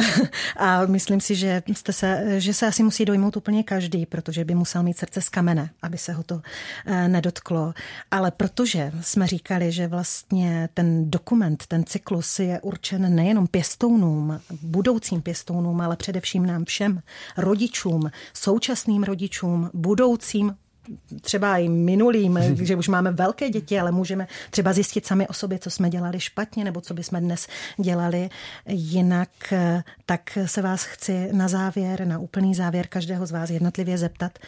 [0.56, 4.54] a myslím si, že, jste se, že se asi musí dojmout úplně každý, protože by
[4.54, 6.42] musel mít srdce z kamene, aby se ho to
[6.86, 7.74] eh, nedotklo.
[8.10, 15.22] Ale protože jsme říkali, že vlastně ten dokument, ten cyklus je určen nejenom pěstounům, budoucím
[15.22, 17.02] pěstounům, ale především nám všem,
[17.36, 20.54] rodičům, současným rodičům, budoucím
[21.20, 25.58] třeba i minulým, že už máme velké děti, ale můžeme třeba zjistit sami o sobě,
[25.58, 28.28] co jsme dělali špatně, nebo co bychom dnes dělali
[28.66, 29.28] jinak.
[30.06, 34.38] Tak se vás chci na závěr, na úplný závěr každého z vás jednotlivě zeptat,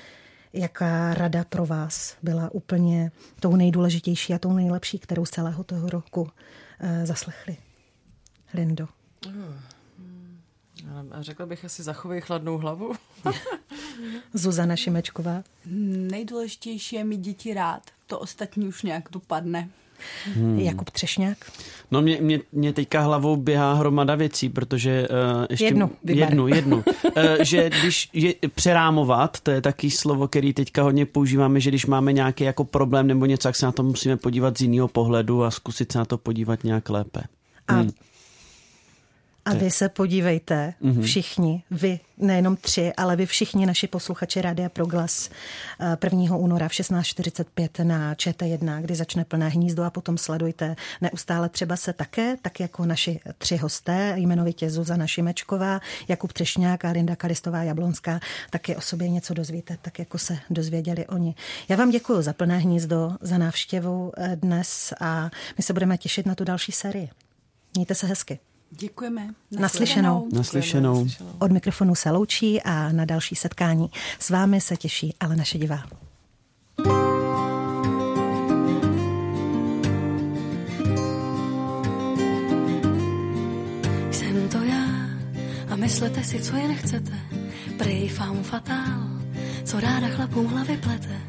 [0.56, 5.90] jaká rada pro vás byla úplně tou nejdůležitější a tou nejlepší, kterou z celého toho
[5.90, 6.30] roku
[6.80, 7.56] eh, zaslechli.
[8.54, 8.88] Lindo.
[11.10, 12.92] A řekla bych asi zachovej chladnou hlavu.
[14.32, 15.42] Zuzana Šimečková.
[16.10, 17.82] Nejdůležitější je mít děti rád.
[18.06, 19.68] To ostatní už nějak dopadne.
[20.34, 20.58] Hmm.
[20.58, 21.38] Jakub Třešňák.
[21.90, 25.64] No mě, mě, mě teďka hlavou běhá hromada věcí, protože uh, ještě...
[25.64, 26.28] Jednu, vyber.
[26.28, 26.76] jednu, jednu.
[26.76, 31.86] uh, že když je, přerámovat, to je taky slovo, který teďka hodně používáme, že když
[31.86, 35.44] máme nějaký jako problém nebo něco, tak se na to musíme podívat z jiného pohledu
[35.44, 37.20] a zkusit se na to podívat nějak lépe.
[37.68, 37.84] A
[39.46, 41.02] A vy se podívejte, mm-hmm.
[41.02, 45.30] všichni, vy, nejenom tři, ale vy všichni naši posluchači Rádia Proglas
[46.04, 46.36] 1.
[46.36, 51.92] února v 16.45 na ČT1, kdy začne plné hnízdo a potom sledujte neustále třeba se
[51.92, 58.20] také, tak jako naši tři hosté, jmenovitě Zuzana Šimečková, Jakub Třešňák a Linda Kalistová Jablonská,
[58.50, 61.34] taky o sobě něco dozvíte, tak jako se dozvěděli oni.
[61.68, 66.26] Já vám děkuji za plné hnízdo, za návštěvu eh, dnes a my se budeme těšit
[66.26, 67.08] na tu další sérii.
[67.74, 68.38] Mějte se hezky.
[68.78, 69.34] Děkujeme.
[69.50, 70.28] Naslyšenou.
[70.32, 71.06] Naslyšenou.
[71.38, 75.82] Od mikrofonu se loučí a na další setkání s vámi se těší ale naše divá.
[84.10, 84.86] Jsem to já
[85.68, 87.12] a myslete si, co jen chcete.
[87.78, 89.00] Prej fam fatál,
[89.64, 91.20] co ráda chlapům hlavy plete.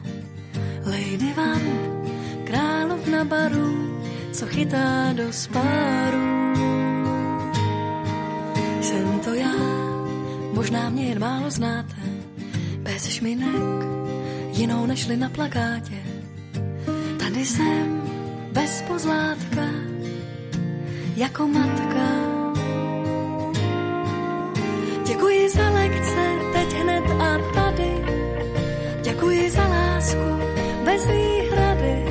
[0.86, 1.62] Lady Van,
[2.44, 4.00] královna baru,
[4.34, 6.57] co chytá do spáru.
[8.82, 9.54] Jsem to já,
[10.54, 11.96] možná mě jen málo znáte,
[12.78, 13.84] bez šminek,
[14.52, 16.04] jinou nežli na plakátě.
[17.20, 18.02] Tady jsem,
[18.52, 19.66] bez pozlátka,
[21.16, 22.08] jako matka.
[25.08, 27.92] Děkuji za lekce, teď hned a tady.
[29.02, 30.40] Děkuji za lásku,
[30.86, 32.06] bez výhrady.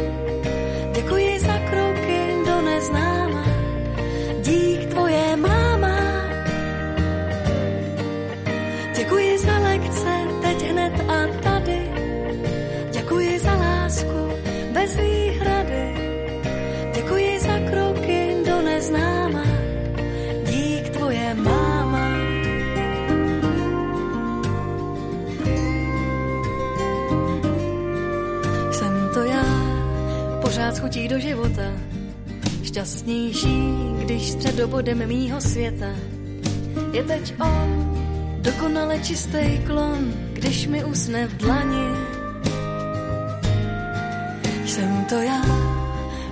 [0.94, 3.25] Děkuji za kroky do neznáma.
[13.86, 14.32] Lásku,
[14.72, 15.94] bez výhrady.
[16.94, 19.44] Děkuji za kroky do neznáma.
[20.44, 22.08] Dík tvoje máma.
[28.72, 29.44] Jsem to já,
[30.42, 31.70] pořád chutí do života.
[32.62, 35.94] Šťastnější, když středobodem mýho světa
[36.92, 37.96] je teď on,
[38.40, 41.95] dokonale čistý klon, když mi usne v dlani.
[45.08, 45.42] To já,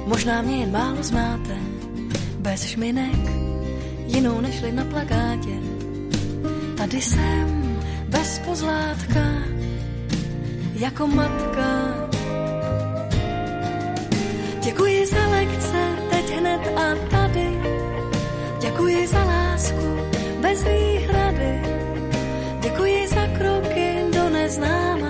[0.07, 1.57] možná mě jen málo znáte,
[2.39, 3.19] bez šminek,
[4.07, 5.55] jinou nežli na plakátě.
[6.77, 9.25] Tady jsem, bez pozlátka,
[10.75, 11.95] jako matka.
[14.65, 17.61] Děkuji za lekce, teď hned a tady.
[18.61, 19.97] Děkuji za lásku,
[20.41, 21.63] bez výhrady.
[22.61, 25.04] Děkuji za kroky do neznáma.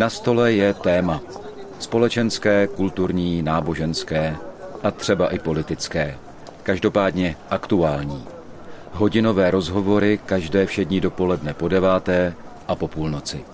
[0.00, 1.20] Na stole je téma.
[1.78, 4.36] Společenské, kulturní, náboženské
[4.82, 6.18] a třeba i politické.
[6.62, 8.24] Každopádně aktuální.
[8.92, 12.34] Hodinové rozhovory každé všední dopoledne po deváté
[12.68, 13.44] a po půlnoci.